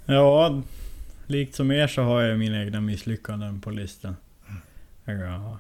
[0.06, 0.62] Ja,
[1.28, 4.16] likt som er så har jag mina egna misslyckanden på listan.
[5.06, 5.58] Ja.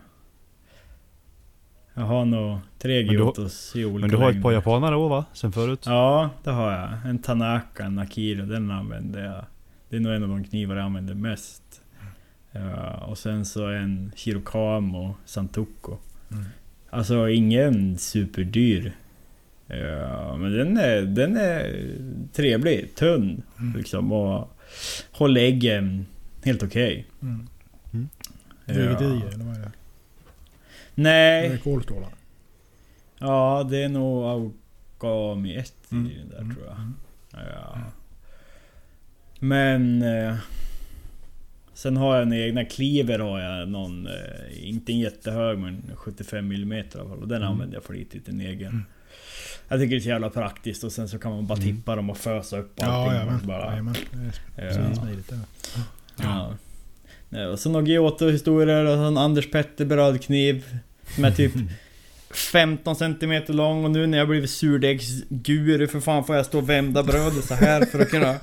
[1.93, 5.25] Jag har nog tre Giotos i olika Men du har ett par japanare också va?
[5.33, 5.83] Sen förut?
[5.85, 6.89] Ja, det har jag.
[7.09, 9.45] En Tanaka, en Akira, den använder jag.
[9.89, 11.81] Det är nog en av de knivar jag använder mest.
[12.51, 15.91] Ja, och sen så en Shirokamo Santoku.
[16.31, 16.45] Mm.
[16.89, 18.93] Alltså ingen superdyr.
[19.77, 21.89] Ja, men den är, den är
[22.33, 23.43] trevlig, tunn
[23.75, 24.57] liksom och
[25.11, 26.05] håller äggen
[26.43, 27.05] helt okej.
[27.21, 27.47] Mm.
[28.65, 28.73] Ja.
[28.73, 29.65] Veget i eller vad är det?
[29.65, 29.71] Är
[30.95, 32.09] Nej, det kolstålar?
[33.19, 36.11] ja det är nog Augami 1 i Mm.
[36.19, 36.55] den där Mm.
[36.55, 36.75] tror jag.
[36.75, 36.93] Mm.
[37.31, 37.77] Ja.
[39.39, 40.01] Men...
[40.01, 40.35] Eh,
[41.73, 46.51] sen har jag en egna kliver har jag någon, eh, inte en jättehög men 75
[46.51, 47.19] mm i alla fall.
[47.19, 47.49] Och den Mm.
[47.51, 48.85] använder jag flitigt, en egen.
[49.67, 51.75] Jag tycker det är så jävla praktiskt och sen så kan man bara Mm.
[51.75, 53.13] tippa dem och fösa upp Ja, allting.
[53.17, 53.39] jajamän.
[53.47, 53.95] bara, Jajamän.
[54.55, 54.95] Det är Ja.
[54.95, 55.39] smidigt det.
[56.23, 56.53] ja.
[57.29, 60.65] Nej, och så några Giotto-historier och så en Anders Petter brödkniv.
[61.15, 61.51] Som är typ
[62.51, 66.69] 15 cm lång och nu när jag blivit surdegsguru för fan får jag stå och
[66.69, 68.35] vända brödet så här för att kunna...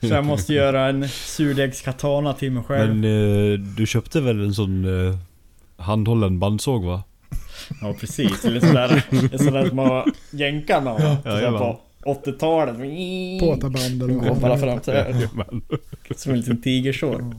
[0.00, 2.94] Så jag måste göra en surdegskatana till mig själv.
[2.96, 5.16] Men eh, du köpte väl en sån eh,
[5.76, 7.02] handhållen bandsåg va?
[7.80, 9.02] Ja precis, eller sådär,
[9.32, 11.16] en sån där som har jänkarna va?
[11.24, 11.58] Ja.
[11.58, 12.76] På 80-talet.
[13.40, 15.28] Portaband eller bara fram så här.
[16.16, 17.34] Som en liten tigersår.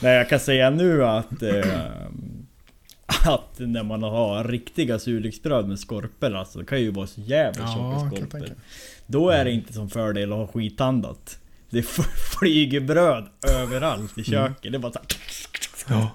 [0.00, 1.42] Nej jag kan säga nu att...
[1.42, 1.64] Eh,
[3.26, 7.62] att när man har riktiga surdegsbröd med skorpor alltså, det kan ju vara så jävla
[7.62, 8.56] Ja, tjocka skorpor.
[9.06, 11.38] Då är det inte som fördel att ha skithandat.
[11.70, 11.82] Det
[12.40, 14.72] flyger bröd överallt i köket.
[14.72, 14.98] Det är bara så,
[15.88, 15.98] här.
[15.98, 16.10] Ja.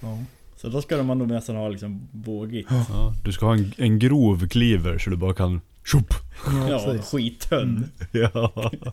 [0.00, 0.18] Ja.
[0.62, 2.66] Så då ska man nog nästan ha liksom vågigt.
[2.70, 5.60] Ja, du ska ha en, en grov cleaver så du bara kan...
[5.84, 6.14] Tjopp!
[6.46, 7.10] Ja, Ja, precis.
[7.10, 7.84] skittunn.
[8.12, 8.52] Ja.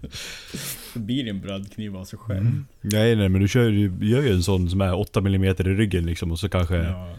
[0.94, 2.40] Så blir det en brödkniv av sig själv.
[2.42, 2.66] Mm.
[2.82, 3.70] Nej nej men du kör,
[4.04, 7.16] gör ju en sån som är 8 mm i ryggen liksom och så kanske Ja.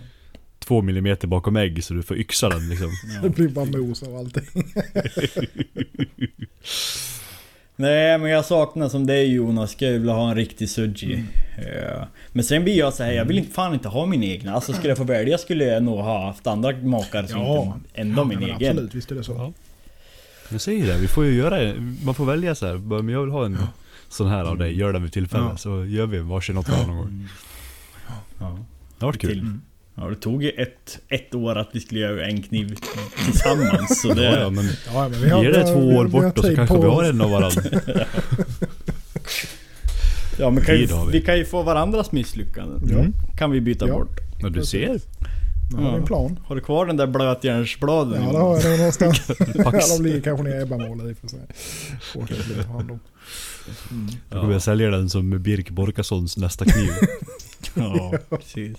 [0.59, 2.89] 2 mm bakom ägg så du får yxa den liksom.
[3.23, 3.33] Det Ja.
[3.33, 4.45] blir bara mos av allting.
[7.81, 11.15] Nej men jag saknar som dig Jonas, skulle vilja ha en riktig suji.
[11.15, 11.27] Mm.
[11.83, 12.07] Ja.
[12.33, 14.55] Men sen blir jag så här, jag vill inte, fan inte ha min egna.
[14.55, 17.63] Alltså skulle jag få välja skulle jag nog ha haft andra makare som Ja.
[17.63, 18.71] inte ändå min men egen.
[18.71, 19.33] Absolut, visst är det så.
[19.33, 19.53] Ja.
[20.49, 21.75] Jag säger det, vi får ju göra det.
[22.05, 22.75] Man får välja så här.
[23.03, 23.59] Men jag vill ha en
[24.09, 25.45] sån här av dig, gör den vid tillfälle.
[25.51, 25.57] Ja.
[25.57, 27.07] Så gör vi varsin åt varandra någon gång.
[27.07, 27.27] Mm.
[28.39, 28.59] Ja.
[28.99, 29.59] Det har varit kul.
[29.97, 30.09] Mm.
[30.09, 32.77] Ja det tog ju ett, ett år att vi skulle göra en kniv
[33.25, 34.01] tillsammans.
[34.03, 34.65] Så det, Ja, ja, men
[34.95, 36.45] Ja, men vi har, ge det har- två vi år har- vi har bort och
[36.45, 37.63] så kanske vi har en av varandra.
[40.39, 41.13] ja men kan ju, har vi.
[41.13, 42.89] vi kan ju få varandras misslyckanden.
[42.91, 42.99] Ja.
[42.99, 43.13] Mm.
[43.39, 43.95] Kan vi byta Ja.
[43.95, 44.21] bort.
[44.43, 45.01] Men du ser.
[45.73, 46.41] Ja, det är en plan.
[46.47, 48.23] Har du kvar den där blötjärnsbladen?
[48.25, 49.21] Ja, det har jag någonstans.
[49.55, 51.41] Ja, de ligger kanske ner i Ebbamålet i och för sig.
[54.31, 56.91] Då kommer jag sälja den som Birk Borkassons nästa kniv.
[57.75, 58.77] Ja, precis.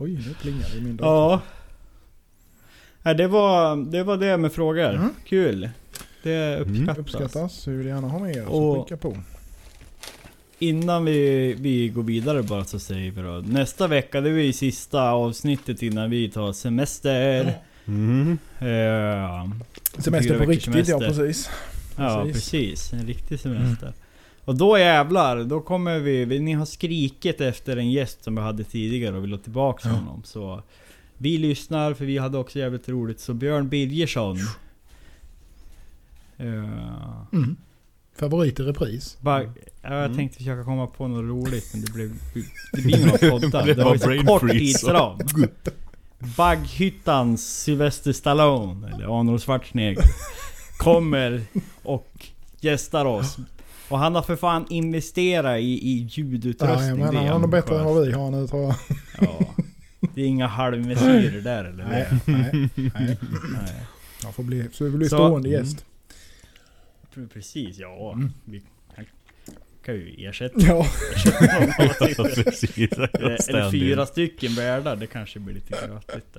[0.00, 1.12] Oj, nu plingar det i min dator.
[1.32, 1.40] Ja.
[3.02, 4.90] Nej, det var, det var det med frågor.
[4.94, 5.10] Mm.
[5.26, 5.68] Kul.
[6.22, 6.98] Det uppskattas.
[6.98, 7.66] Uppskattas.
[7.68, 8.44] Vi vill gärna ha med er.
[8.44, 9.16] Så Och- skicka på.
[10.58, 13.42] Innan vi, vi går vidare bara så säger vi då.
[13.46, 17.54] Nästa vecka, det är ju sista avsnittet innan vi tar semester.
[17.86, 18.38] Mm.
[18.58, 19.50] Ja,
[19.98, 20.98] Semester på riktigt, ja semester.
[21.24, 21.50] precis.
[21.96, 22.50] ja Precis.
[22.50, 22.92] precis.
[22.92, 23.92] En riktig semester.
[24.50, 26.38] Och då jävlar, då kommer vi, vi...
[26.40, 29.94] Ni har skrikit efter en gäst som vi hade tidigare och vill ha tillbaka Ja.
[29.94, 30.22] honom.
[30.24, 30.62] Så
[31.18, 33.20] vi lyssnar för vi hade också jävligt roligt.
[33.20, 34.36] Så Björn Birgersson.
[36.36, 36.44] Ja.
[37.32, 37.56] Mm.
[38.18, 39.16] Favorit i repris.
[39.20, 39.50] Bara, ja,
[39.82, 40.16] jag Mm.
[40.16, 42.12] tänkte försöka komma på något roligt men det blev...
[42.72, 43.66] Det blir några poddar.
[43.66, 44.58] Det Det var ju var så brain kort freeze.
[44.58, 45.18] tidsram.
[46.36, 50.04] Bagghyttans Sylvester Stallone, eller Arnold Schwarzenegger,
[50.78, 51.42] kommer
[51.82, 52.26] och
[52.60, 53.36] gästar oss.
[53.90, 56.88] Och han har för fan investerat i, i Ja, ljudutrustning.
[56.88, 58.74] jag menar, han har nog bättre än vad vi har nu tror jag.
[59.20, 59.54] Ja.
[60.14, 61.84] Det är inga halvmesyrer där eller?
[61.84, 63.18] Nej, nej, nej.
[63.52, 63.76] Nej.
[64.22, 65.60] Jag får bli, så vi blir Så- stående mm.
[65.60, 65.84] gäst.
[67.32, 68.12] Precis, ja.
[68.12, 68.32] Mm.
[68.44, 68.62] Vi
[69.84, 70.86] kan ju ersätta Ja,
[72.44, 72.92] Precis.
[73.48, 76.36] Eller fyra stycken värdar, det kanske blir lite grötigt.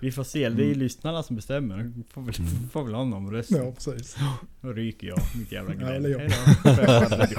[0.00, 1.92] Vi får se, det är ju lyssnarna som bestämmer.
[2.10, 2.34] Får väl,
[2.72, 3.50] får väl ha någon röst.
[3.50, 4.16] ja precis.
[4.60, 5.94] Då ryker jag, mitt jävla Ja, gnäll.
[5.94, 6.18] eller jag.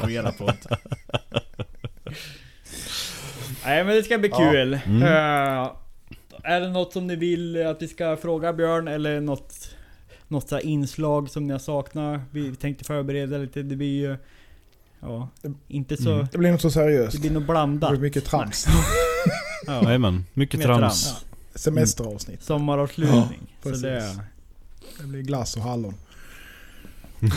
[0.07, 0.31] Hejdå.
[0.37, 0.77] På det.
[3.65, 4.51] Nej men det ska bli Ja.
[4.51, 4.79] kul.
[4.85, 5.01] Mm.
[5.03, 5.71] Eh,
[6.43, 9.69] är det något som ni vill att vi ska fråga Björn eller något
[10.27, 12.21] något så här inslag som ni har saknat?
[12.31, 14.17] Vi tänkte förbereda lite, det blir ju...
[14.99, 15.29] Ja,
[15.67, 16.13] inte så...
[16.13, 16.27] Mm.
[16.31, 17.11] Det blir något så seriöst.
[17.13, 17.91] Det blir nog Det blandat.
[17.91, 18.67] blir mycket trams.
[19.67, 19.83] Ja.
[19.83, 21.25] Jajamän, mycket Mer trams.
[21.57, 22.43] Semesteravsnitt.
[22.43, 23.57] Sommaravslutning.
[23.63, 23.81] så precis.
[23.81, 24.19] det...
[25.01, 25.93] Det blir glass och hallon.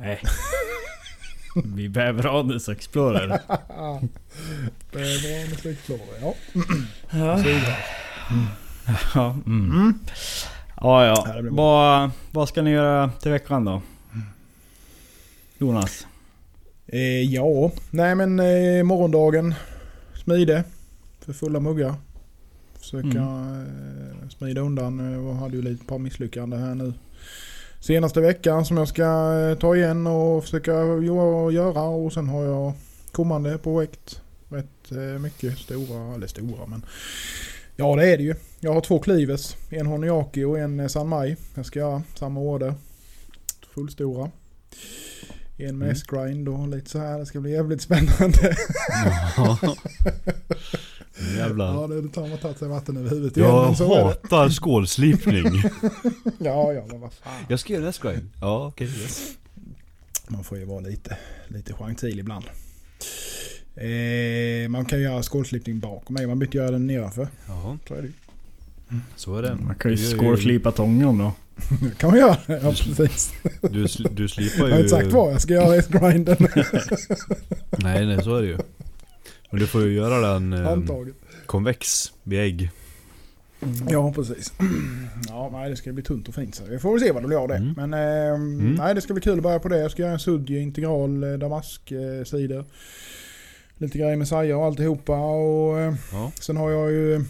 [0.00, 0.22] Nej.
[1.64, 3.40] Vi behöver Anus Explorer.
[4.92, 5.00] Bra
[5.50, 6.34] med släktflora, ja.
[7.10, 7.44] Ja.
[9.14, 9.70] Ja, mm.
[9.70, 9.98] Mm.
[10.80, 11.42] ja, Ja, ja.
[11.50, 13.82] Vad, vad ska ni göra till veckan då?
[15.58, 16.06] Jonas?
[16.86, 19.54] Eh, ja, nej men eh, morgondagen.
[20.24, 20.64] Smide.
[21.24, 21.94] För fulla muggar.
[22.78, 23.60] Försöka Mm.
[24.22, 25.12] eh, smida undan.
[25.14, 26.92] eh, och hade ju lite par misslyckanden här nu.
[27.80, 30.72] Senaste veckan som jag ska eh, ta igen och försöka
[31.52, 31.82] göra.
[31.82, 32.72] Och sen har jag
[33.12, 34.20] kommande projekt.
[34.48, 36.84] Rätt eh, mycket stora, eller stora men.
[37.76, 38.34] Ja det är det ju.
[38.60, 39.56] Jag har två Clives.
[39.70, 41.36] En Honiaki och en eh, San Mai.
[41.54, 42.74] Jag ska göra samma order.
[43.74, 44.30] Fullstora.
[45.56, 45.90] En med Mm.
[45.90, 47.18] S-grind och lite så här.
[47.18, 48.56] Det ska bli jävligt spännande.
[49.36, 49.58] Ja.
[51.36, 51.74] Jävlar.
[51.74, 53.48] Ja, det, tar man tagit sig vatten över huvudet igen.
[53.48, 55.44] Jag så hatar skålslipning.
[56.38, 57.32] Ja, ja, men vad fan.
[57.48, 58.30] Jag göra det grind.
[58.40, 58.86] Ja, okej.
[58.86, 59.22] yes.
[60.28, 61.16] Man får ju vara lite,
[61.48, 62.44] lite gentil ibland.
[63.76, 66.26] Eh, man kan göra skålslipning bakom mig.
[66.26, 67.28] Man behöver inte göra den nedanför.
[67.48, 68.12] Ja, Så är det ju.
[69.16, 69.54] så är det.
[69.54, 71.32] Man kan ju skålslipa tången då.
[71.82, 72.36] Det kan man göra.
[72.46, 73.32] Ja, precis.
[73.60, 74.72] Du, du slipar Jag ju...
[74.72, 76.36] har inte sagt vad jag ska göra i grinden.
[77.78, 78.58] Nej, nej, så är det ju.
[79.54, 80.60] Men du får ju göra den eh,
[81.46, 82.70] konvex vid ägg.
[83.90, 84.52] Ja, precis.
[85.28, 86.54] Ja, nej, det ska bli tunt och fint.
[86.54, 87.54] Så vi får väl se vad det blir av det.
[87.56, 87.74] Mm.
[87.76, 88.38] Men eh,
[88.78, 89.78] nej, det ska bli kul att börja på det.
[89.78, 92.64] Jag ska göra en sudji integral eh, damask-sidor.
[93.78, 95.16] Lite grejer med saja och alltihopa.
[95.18, 96.32] Och, eh, Ja.
[96.40, 97.24] Sen har jag ju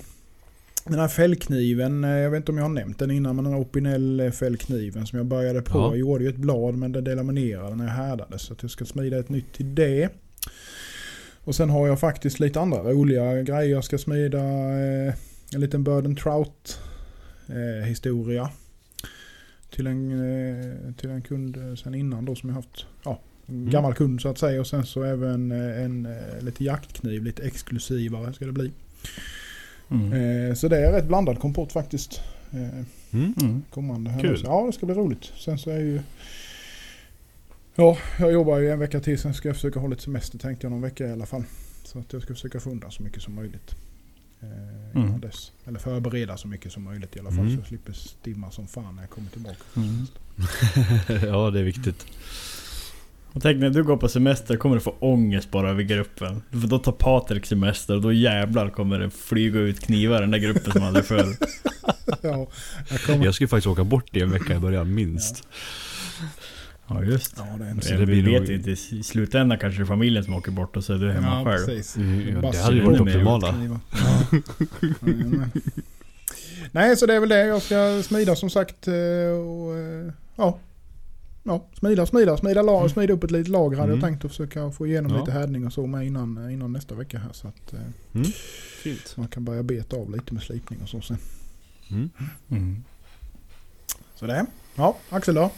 [0.84, 2.04] den här fällkniven.
[2.04, 3.36] eh, Jag vet inte om jag har nämnt den innan.
[3.36, 5.78] Men den här Opinel eh, fällkniven som jag började på.
[5.78, 5.86] Ja.
[5.88, 8.38] Jag gjorde ju ett blad men det delaminerade när jag härdade.
[8.38, 10.08] Så att jag ska smida ett nytt till det.
[11.44, 13.70] Och sen har jag faktiskt lite andra roliga grejer.
[13.70, 15.14] Jag ska smida eh,
[15.54, 16.78] en liten Burden Trout
[17.48, 18.50] eh, historia.
[19.70, 22.86] Till en, eh, till en kund eh, sen innan då som jag haft.
[23.04, 23.70] Ja, en Mm.
[23.70, 24.60] gammal kund så att säga.
[24.60, 28.72] Och sen så även eh, en eh, lite jaktkniv, lite exklusivare ska det bli.
[29.90, 30.56] Mm.
[30.56, 32.20] Så det är rätt blandad kompott faktiskt.
[32.52, 33.34] Mm.
[33.40, 33.62] Mm.
[33.70, 34.40] kommande här Kul.
[34.44, 35.24] Ja, det ska bli roligt.
[35.44, 36.00] Sen så är ju...
[37.76, 39.18] Ja, jag jobbar ju en vecka till.
[39.18, 41.44] Sen ska jag försöka ha lite semester tänkte jag någon vecka i alla fall.
[41.84, 43.74] Så att jag ska försöka få undan så mycket som möjligt.
[44.42, 45.20] Eh, innan Mm.
[45.20, 45.52] dess.
[45.66, 47.38] Eller förbereda så mycket som möjligt i alla fall.
[47.38, 47.50] Mm.
[47.54, 49.56] Så jag slipper stimma som fan när jag kommer tillbaka.
[49.76, 50.06] Mm.
[51.34, 52.06] ja, det är viktigt.
[53.32, 56.42] Och tänk när du går på semester kommer du få ångest bara över gruppen.
[56.50, 60.30] För då tar Patrik semester och då jävlar kommer det flyga ut knivar i den
[60.30, 61.26] där gruppen som hade förr.
[62.22, 62.46] ja,
[62.90, 63.24] jag kommer...
[63.24, 65.48] Jag ska ju faktiskt åka bort i en vecka i början, minst.
[66.20, 66.26] Ja
[67.04, 69.80] just Ja, det är Så Eller det vi blir vet nog- inte, i slutändan kanske
[69.80, 71.66] det är familjen som åker bort och så är du hemma Ja, själv.
[71.66, 71.96] precis.
[71.96, 73.54] Mm, ja, det hade ju varit optimala.
[73.68, 73.80] Ja.
[76.72, 77.46] Nej, så det är väl det.
[77.46, 78.88] Jag ska smida som sagt.
[78.88, 78.94] eh,
[79.38, 80.58] Och, eh, ja.
[81.42, 84.00] ja, smida, smida, smida, lag, smida upp ett litet lager hade Mm.
[84.00, 85.18] jag tänkt att försöka få igenom Ja.
[85.20, 87.32] lite härdning och så med innan, innan nästa vecka här.
[87.32, 87.80] Så att eh,
[88.14, 88.26] Mm.
[88.82, 89.14] Fint.
[89.16, 91.18] man kan börja beta av lite med slipning och så sen.
[91.90, 92.10] Mm.
[92.50, 92.84] Mm.
[94.14, 94.46] Så det.
[94.74, 95.50] Ja, Axel då?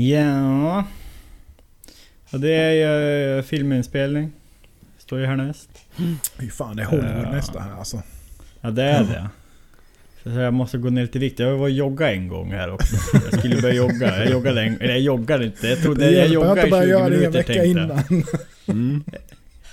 [0.00, 0.84] Ja...
[2.30, 4.32] ja det är ju eh, filminspelning.
[4.98, 5.70] Står ju härnäst.
[6.38, 7.30] Fy fan, det är Hollywood Ja.
[7.30, 8.02] nästa här alltså.
[8.60, 9.28] Ja det är det.
[10.22, 11.38] Så jag måste gå ner lite i vikt.
[11.38, 12.96] Jag var och jogga en gång här också.
[13.30, 14.18] Jag skulle börja jogga.
[14.18, 14.80] Jag joggade en...
[14.80, 15.68] Eller jag joggade inte.
[15.68, 18.24] Jag trodde jag joggade i börja 20 göra minuter vecka tänkte innan.
[18.68, 19.04] Mm.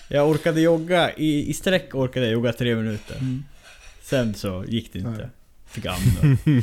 [0.10, 3.16] Jag orkade jogga, i, i sträck orkade jag jogga tre minuter.
[3.18, 3.44] Mm.
[4.02, 5.12] Sen så gick det inte.
[5.12, 5.30] Nej.
[5.78, 6.38] Amna.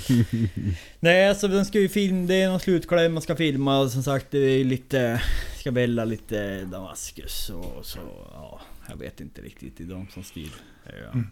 [1.00, 4.02] Nej alltså den ska ju film, det är någon slutkläm man ska filma och som
[4.02, 5.22] sagt det är lite...
[5.58, 7.98] Ska välla lite Damaskus och så,
[8.32, 8.60] ja.
[8.88, 10.52] Jag vet inte riktigt, är de som styr.
[10.84, 11.12] Ja.
[11.12, 11.28] Mm.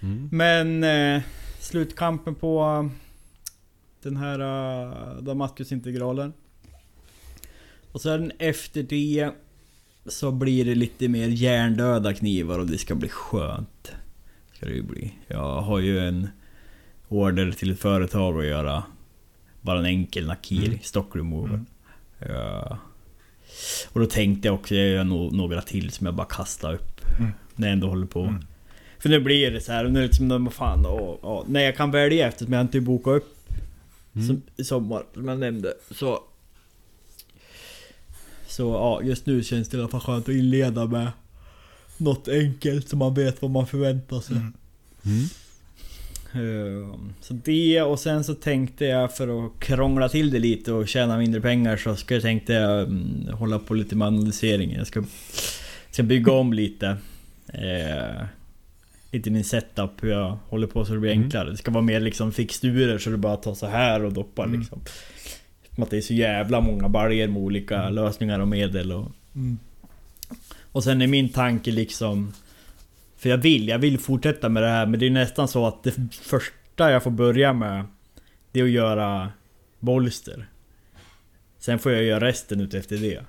[0.00, 0.28] Mm.
[0.32, 1.22] Men eh,
[1.60, 2.90] slutkampen på
[4.02, 6.32] den här uh, Damaskusintegralen.
[7.92, 9.30] Och sen efter det
[10.06, 13.92] så blir det lite mer hjärndöda knivar och det ska bli skönt.
[14.52, 15.14] Ska det ju bli.
[15.26, 16.28] Jag har ju en
[17.10, 18.82] order till ett företag att göra
[19.60, 20.78] bara en enkel nakir, Mm.
[20.82, 21.48] stock remover.
[21.54, 21.66] Mm.
[22.18, 22.78] Ja.
[23.92, 25.04] Och då tänkte jag också, jag gör
[25.36, 27.00] några till som jag bara kastar upp.
[27.18, 27.30] Mm.
[27.56, 28.20] När jag ändå håller på.
[28.22, 28.44] Mm.
[28.98, 31.76] För nu blir det så här, och nu liksom, vad fan, åh, åh, när jag
[31.76, 33.36] kan välja eftersom jag inte bokat upp
[34.14, 34.26] Mm.
[34.26, 35.74] som, i sommar, som jag nämnde.
[35.90, 36.20] Så...
[38.46, 41.08] Så ja, just nu känns det i alla fall skönt att inleda med
[41.96, 44.36] något enkelt så man vet vad man förväntar sig.
[44.36, 44.52] Mm.
[46.32, 46.82] Mm.
[46.92, 50.88] Ehm, Så det och sen så tänkte jag för att krångla till det lite och
[50.88, 54.72] tjäna mindre pengar så ska jag tänkte jag mm, hålla på lite med analysering.
[54.72, 55.02] Jag ska,
[55.90, 56.96] ska bygga om lite.
[57.52, 58.24] Eh,
[59.12, 61.24] lite min setup, hur jag håller på så det blir Mm.
[61.24, 61.50] enklare.
[61.50, 64.60] Det ska vara mer liksom fixturer så det bara tar så här och doppar Mm.
[64.60, 64.80] liksom.
[65.74, 69.12] Som att det är så jävla många baljer med olika lösningar och medel och...
[69.34, 69.58] Mm.
[70.72, 72.32] Och sen är min tanke liksom...
[73.20, 75.82] För jag vill, jag vill fortsätta med det här men det är nästan så att
[75.82, 77.84] det första jag får börja med
[78.52, 79.32] Det är att göra
[79.80, 80.48] bolster.
[81.58, 83.22] Sen får jag göra resten ut efter det.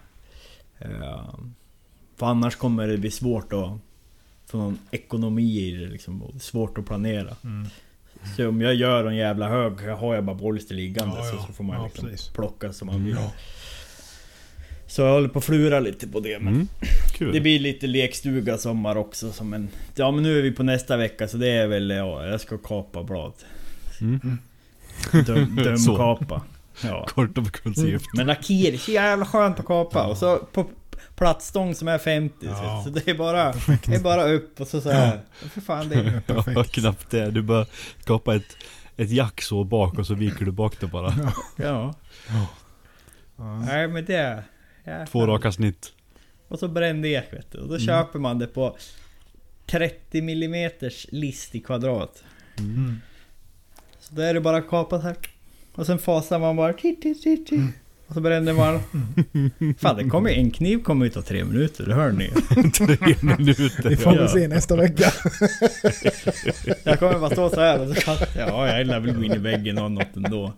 [0.79, 1.33] Eh,
[2.15, 3.71] För annars kommer det bli svårt att
[4.45, 6.23] få någon ekonomi i det liksom.
[6.23, 7.35] Och svårt att planera.
[7.43, 7.67] Mm.
[8.37, 11.45] Så om jag gör en jävla hög, har jag bara bolster liggande Ja, så, ja.
[11.47, 13.15] så får man Ja, liksom plocka som man vill.
[13.15, 13.31] Ja.
[14.91, 16.39] Så jag håller på att flura lite på det.
[16.39, 16.67] Men Mm.
[17.17, 17.33] Kul.
[17.33, 19.69] det blir lite lekstuga sommar också som en...
[19.95, 22.57] Ja men nu är vi på nästa vecka så det är väl, ja, jag ska
[22.57, 23.33] kapa blad.
[24.01, 24.37] Mm.
[25.25, 25.97] Döm, Så.
[25.97, 26.41] dömkapa.
[26.83, 27.05] Ja.
[27.09, 28.05] Kort och koncist.
[28.13, 30.05] Men lakir, så jävla skönt att kapa.
[30.07, 30.65] Och så på
[31.15, 32.35] plattstång som är 50.
[32.41, 32.81] Ja.
[32.83, 33.53] Så det är bara,
[33.85, 35.19] det är bara upp och så så här.
[35.53, 36.21] För fan det är...
[36.27, 36.71] Ja, Perfekt.
[36.71, 37.31] knappt det.
[37.31, 37.65] Du bara
[37.99, 38.57] skapa ett,
[38.97, 41.13] ett jack så bak och så viker du bak det bara.
[41.55, 41.93] Ja.
[42.27, 42.47] Ja.
[43.65, 44.43] Nej men det...
[45.11, 45.91] Två raka snitt.
[46.47, 47.57] Och så brännlek vet du.
[47.57, 48.77] Och då köper man det på
[49.65, 50.71] 30 mm
[51.09, 52.23] list i kvadrat.
[52.59, 52.95] Mm.
[53.99, 55.15] Så då är det bara kapat här.
[55.75, 57.59] Och sen fasar man bara titt, titt, titt, titt.
[58.07, 58.79] Och så bränner man.
[59.79, 62.27] Fan det kommer en kniv kommer ju ta tre minuter, det hör ni
[62.71, 63.89] Tre minuter.
[63.89, 64.19] Vi får Ja.
[64.19, 65.11] väl se nästa vecka.
[66.83, 68.49] Jag kommer bara stå så här och så kastar jag.
[68.49, 70.53] Ja, jag lär väl gå in i väggen och något ändå.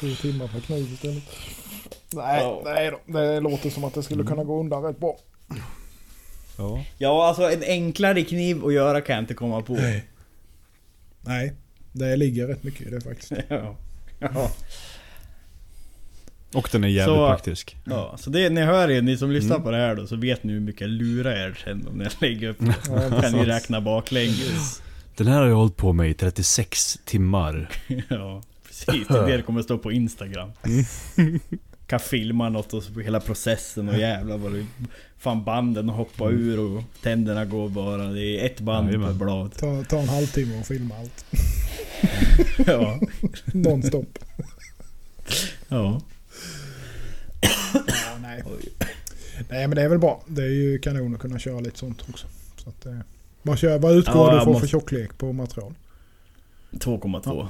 [0.00, 1.22] Tre timmar per kniv istället.
[2.12, 2.62] Nej, Ja.
[2.64, 3.12] nej då.
[3.18, 5.16] Det låter som att det skulle kunna gå undan rätt bra.
[6.58, 6.84] Ja.
[6.98, 9.78] Ja, alltså en enklare kniv att göra kan jag inte komma på.
[11.20, 11.52] Nej,
[11.92, 13.32] det ligger rätt mycket i det faktiskt.
[13.48, 13.76] Ja.
[14.18, 14.50] Ja.
[16.54, 17.76] Och den är jävligt Så- praktisk.
[17.84, 19.64] ja, så det, ni hör ju, ni som lyssnar Mm.
[19.64, 22.12] på det här då, så vet ni hur mycket jag lurar er sen om jag
[22.20, 22.56] lägger upp.
[22.88, 24.82] Ja, kan ni räkna baklänges.
[25.16, 27.68] Den här har jag hållit på med i 36 timmar.
[28.08, 28.42] Ja,
[28.86, 29.08] precis.
[29.08, 30.50] Det det kommer stå på Instagram.
[31.86, 34.66] Kan filma något och hela processen och jävlar vad det...
[35.18, 38.04] Fan banden hoppar ur och tänderna går bara.
[38.06, 39.18] Det är ett band per Jajamän.
[39.18, 39.52] blad.
[39.58, 41.24] Ta, ta en halvtimme och filma allt.
[42.66, 43.00] Ja.
[43.44, 44.18] Nonstop.
[45.68, 46.00] Ja.
[47.74, 48.42] Ja, nej.
[49.50, 50.22] nej men det är väl bra.
[50.26, 52.26] Det är ju kanon att kunna köra lite sånt också.
[52.56, 52.98] Så att, eh,
[53.42, 55.74] vad, kör, vad utgår Ja, du får måste- för tjocklek på material?
[56.70, 57.46] 2,2.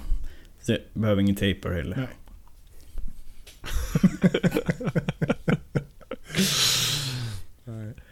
[0.63, 2.09] Så jag behöver ingen taper heller.
[7.65, 7.93] Nej.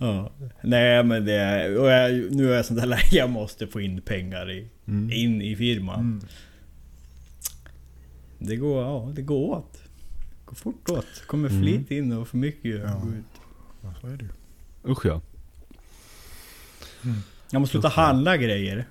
[0.00, 0.32] Ja.
[0.62, 1.78] Nej men det är...
[1.78, 5.10] Och jag, nu är jag sånt där läge, jag måste få in pengar i, Mm.
[5.12, 6.00] in i firman.
[6.00, 6.20] Mm.
[8.38, 9.72] Det går, ja det går åt.
[9.72, 11.22] Det går fort åt.
[11.26, 11.62] Kommer Mm.
[11.62, 13.00] flit in och för mycket Ja.
[13.04, 13.24] gå ut.
[13.82, 14.30] Ja, så är det ju.
[14.92, 15.20] Usch ja.
[17.50, 18.86] Jag måste sluta handla grejer.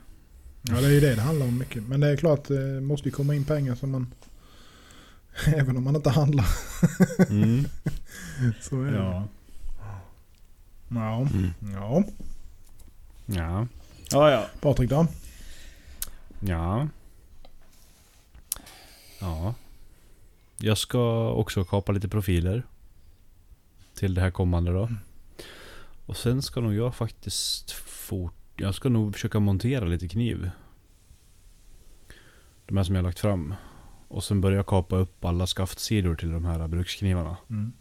[0.69, 1.83] Ja det är ju det det handlar om mycket.
[1.83, 4.13] Men det är klart det måste ju komma in pengar som man...
[5.45, 6.45] Även om man inte handlar.
[7.29, 7.65] Mm.
[8.61, 8.97] Så är det.
[8.97, 9.27] Ja.
[10.87, 11.21] Ja.
[11.21, 11.53] Mm.
[11.73, 12.03] ja.
[13.25, 13.67] Ja.
[14.11, 14.45] Ja, ja.
[14.61, 15.07] Patrik då?
[16.39, 16.87] Ja.
[19.19, 19.53] Ja.
[20.57, 22.63] Jag ska också kapa lite profiler.
[23.93, 24.89] Till det här kommande då.
[26.05, 28.36] Och sen ska nog jag faktiskt fort...
[28.59, 30.49] Jag ska nog försöka montera lite kniv.
[32.65, 33.53] De här som jag har lagt fram.
[34.07, 37.37] Och sen börja kapa upp alla skaftsidor till de här bruksknivarna.
[37.49, 37.73] Mm.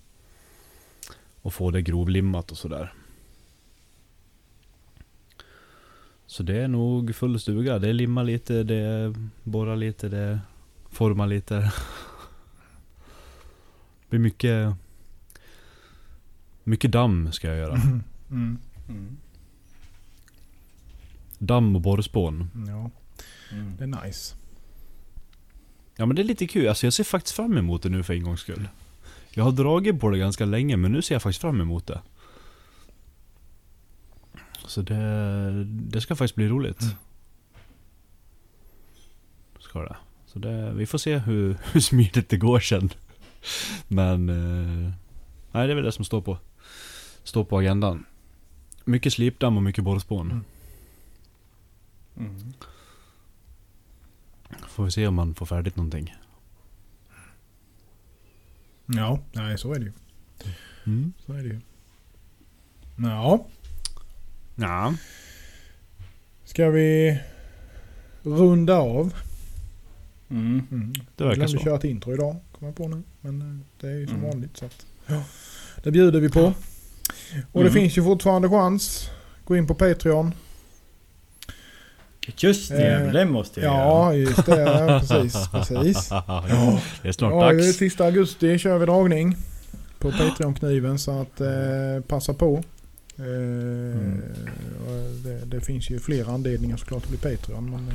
[1.43, 2.93] Och få det grovlimmat och sådär.
[6.27, 7.79] Så det är nog full stuga.
[7.79, 10.41] Det är limma lite, det är borra lite, det är
[10.91, 11.55] forma lite.
[11.55, 11.72] Det
[14.11, 14.74] blir mycket...
[16.64, 17.74] Mycket damm ska jag göra.
[17.74, 18.03] Mm.
[18.89, 19.16] Mm.
[21.39, 21.47] Mm.
[21.47, 22.51] Damm och borrspån.
[22.68, 22.91] Ja,
[23.53, 23.76] Mm.
[23.78, 24.34] det är nice.
[25.97, 26.68] Ja men det är lite kul.
[26.68, 28.68] Alltså jag ser faktiskt fram emot det nu för en gångs skull.
[29.30, 32.01] Jag har dragit på det ganska länge men nu ser jag faktiskt fram emot det.
[34.66, 36.82] Så det, det ska faktiskt bli roligt.
[36.82, 36.95] Mm.
[39.61, 39.97] Ska det.
[40.26, 42.91] Så det, vi får se hur, hur smidigt det går sen.
[43.89, 44.28] Men...
[44.28, 44.93] Eh,
[45.53, 46.39] nej det är väl det som står på,
[47.24, 48.05] står på agendan.
[48.84, 50.30] Mycket slipdamm och mycket borrspån.
[50.30, 50.45] Mm.
[52.19, 52.53] Mm.
[54.69, 56.14] Får vi se om man får färdigt någonting.
[58.87, 59.93] Ja, nej så är det ju.
[60.87, 61.12] Mm.
[61.27, 61.61] Så är det ju.
[62.99, 63.47] Ja,
[64.57, 64.95] Ja.
[66.45, 67.21] ska vi
[68.23, 69.14] runda av?
[70.29, 70.67] Mm.
[70.71, 70.93] Mm.
[70.93, 71.64] Det Jag verkar glömde så.
[71.64, 73.03] köra ett intro idag, kommer jag på nu.
[73.21, 74.29] Men eh, det är ju som Mm.
[74.31, 74.57] vanligt.
[74.57, 75.25] Så att, ja.
[75.83, 76.41] Det bjuder vi på.
[77.53, 77.73] Och det Mm.
[77.73, 79.11] finns ju fortfarande chans.
[79.45, 80.33] Gå in på Patreon.
[82.37, 83.85] Just det, Eh, den måste jag göra.
[83.85, 84.61] Ja, just det.
[84.61, 85.49] Ja, precis.
[85.49, 86.09] precis.
[86.11, 86.45] ja,
[87.03, 87.77] det är snart Ja, det är dags.
[87.77, 89.37] sista augusti kör vi dragning
[89.99, 91.49] på Patreon-kniven så att eh,
[92.09, 92.62] passa på.
[93.18, 93.24] Eh,
[94.87, 97.70] och det, det finns ju flera anledningar såklart att bli Patreon.
[97.70, 97.95] Men, eh,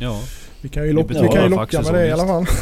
[0.00, 0.20] Ja.
[0.60, 2.46] vi kan ju, Vi lock, vi kan ju locka med det i alla fall.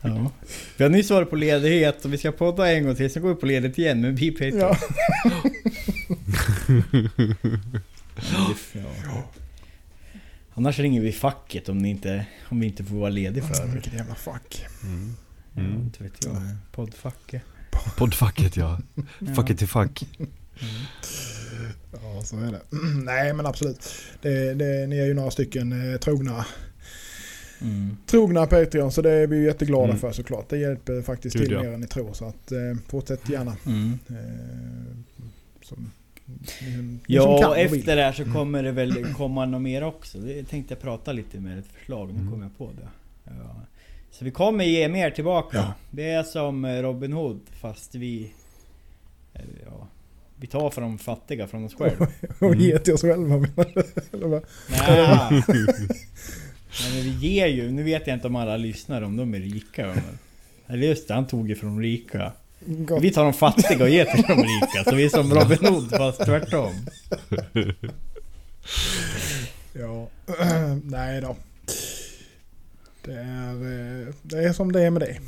[0.00, 0.30] Ja.
[0.76, 3.28] Vi har nyss varit på ledighet och vi ska podda en gång till, sen går
[3.28, 4.58] vi på ledighet igen med vi Patreon.
[4.58, 4.76] Ja.
[9.04, 9.24] Ja.
[10.54, 13.72] Annars ringer vi facket om, ni inte, om vi inte får vara lediga för det.
[13.72, 14.64] Vilket jävla fuck.
[14.82, 15.14] Mm.
[15.54, 15.72] Ja, Mm.
[15.80, 16.36] inte vet jag.
[16.72, 17.42] Poddfacket.
[17.96, 18.78] Poddfacket ja.
[19.36, 20.02] Fuck it till fuck.
[21.92, 22.60] Ja, så är det.
[23.04, 23.88] Nej, men absolut.
[24.22, 26.46] Det, det, ni är ju några stycken eh, trogna,
[27.60, 27.96] Mm.
[28.06, 29.98] trogna Patreon, så det är vi ju jätteglada Mm.
[29.98, 30.48] för såklart.
[30.48, 31.62] Det hjälper faktiskt Gud, till ja.
[31.62, 32.12] mer än ni tror.
[32.12, 32.58] Så att, eh,
[32.88, 33.56] fortsätt gärna.
[33.66, 33.98] Mm.
[34.08, 34.96] Eh,
[35.62, 35.90] som,
[36.46, 37.64] som Ja, och vill.
[37.78, 40.18] efter det här så kommer det väl komma något mer också.
[40.18, 42.32] Det tänkte jag prata lite med ett förslag, nu Mm.
[42.32, 42.88] kom jag på det.
[43.24, 43.56] Ja.
[44.10, 45.56] Så vi kommer ge mer tillbaka.
[45.56, 45.74] Ja.
[45.90, 48.32] Det är som eh, Robin Hood fast vi...
[49.34, 49.86] eh, Ja,
[50.40, 52.06] vi tar från de fattiga från oss själva.
[52.40, 52.60] Och Mm.
[52.60, 53.34] ge till oss själva.
[54.12, 54.42] Eller vad?
[54.70, 55.42] Nej.
[56.82, 59.86] Men vi ger ju, nu vet jag inte om alla lyssnar om de är rika.
[59.86, 60.18] Men,
[60.66, 62.32] eller just det, han tog ju från de rika.
[62.60, 63.02] Gott.
[63.02, 64.90] Vi tar de fattiga och ger till de rika.
[64.90, 66.72] Så vi är som Robin Hood fast tvärtom.
[69.72, 70.08] Ja,
[70.84, 71.36] nej då.
[73.04, 75.18] Det är, eh, det är som det är med det.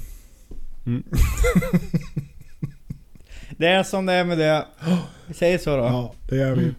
[0.87, 1.03] Mm.
[3.59, 4.65] Det är som det är med det.
[5.27, 5.83] Vi säger så då.
[5.83, 6.75] Ja, det gör vi.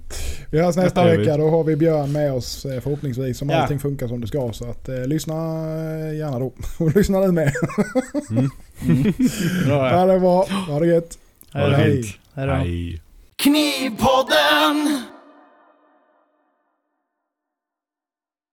[0.51, 1.37] Vi hörs nästa Det vecka.
[1.37, 3.41] Då har vi Björn med oss eh, förhoppningsvis.
[3.41, 3.55] Om Ja.
[3.61, 4.53] allting funkar som det ska.
[4.53, 6.53] Så att eh, lyssna eh, gärna då.
[6.79, 7.53] Och lyssna du med.
[8.29, 8.49] Mm.
[9.65, 10.45] Bra Ja, det är bra.
[10.67, 11.17] Ha det gött.
[11.53, 12.03] Ha det Hej.
[12.03, 12.15] fint.
[12.33, 12.53] Hej då.
[12.53, 13.01] Hej.
[13.35, 15.03] Knivpodden!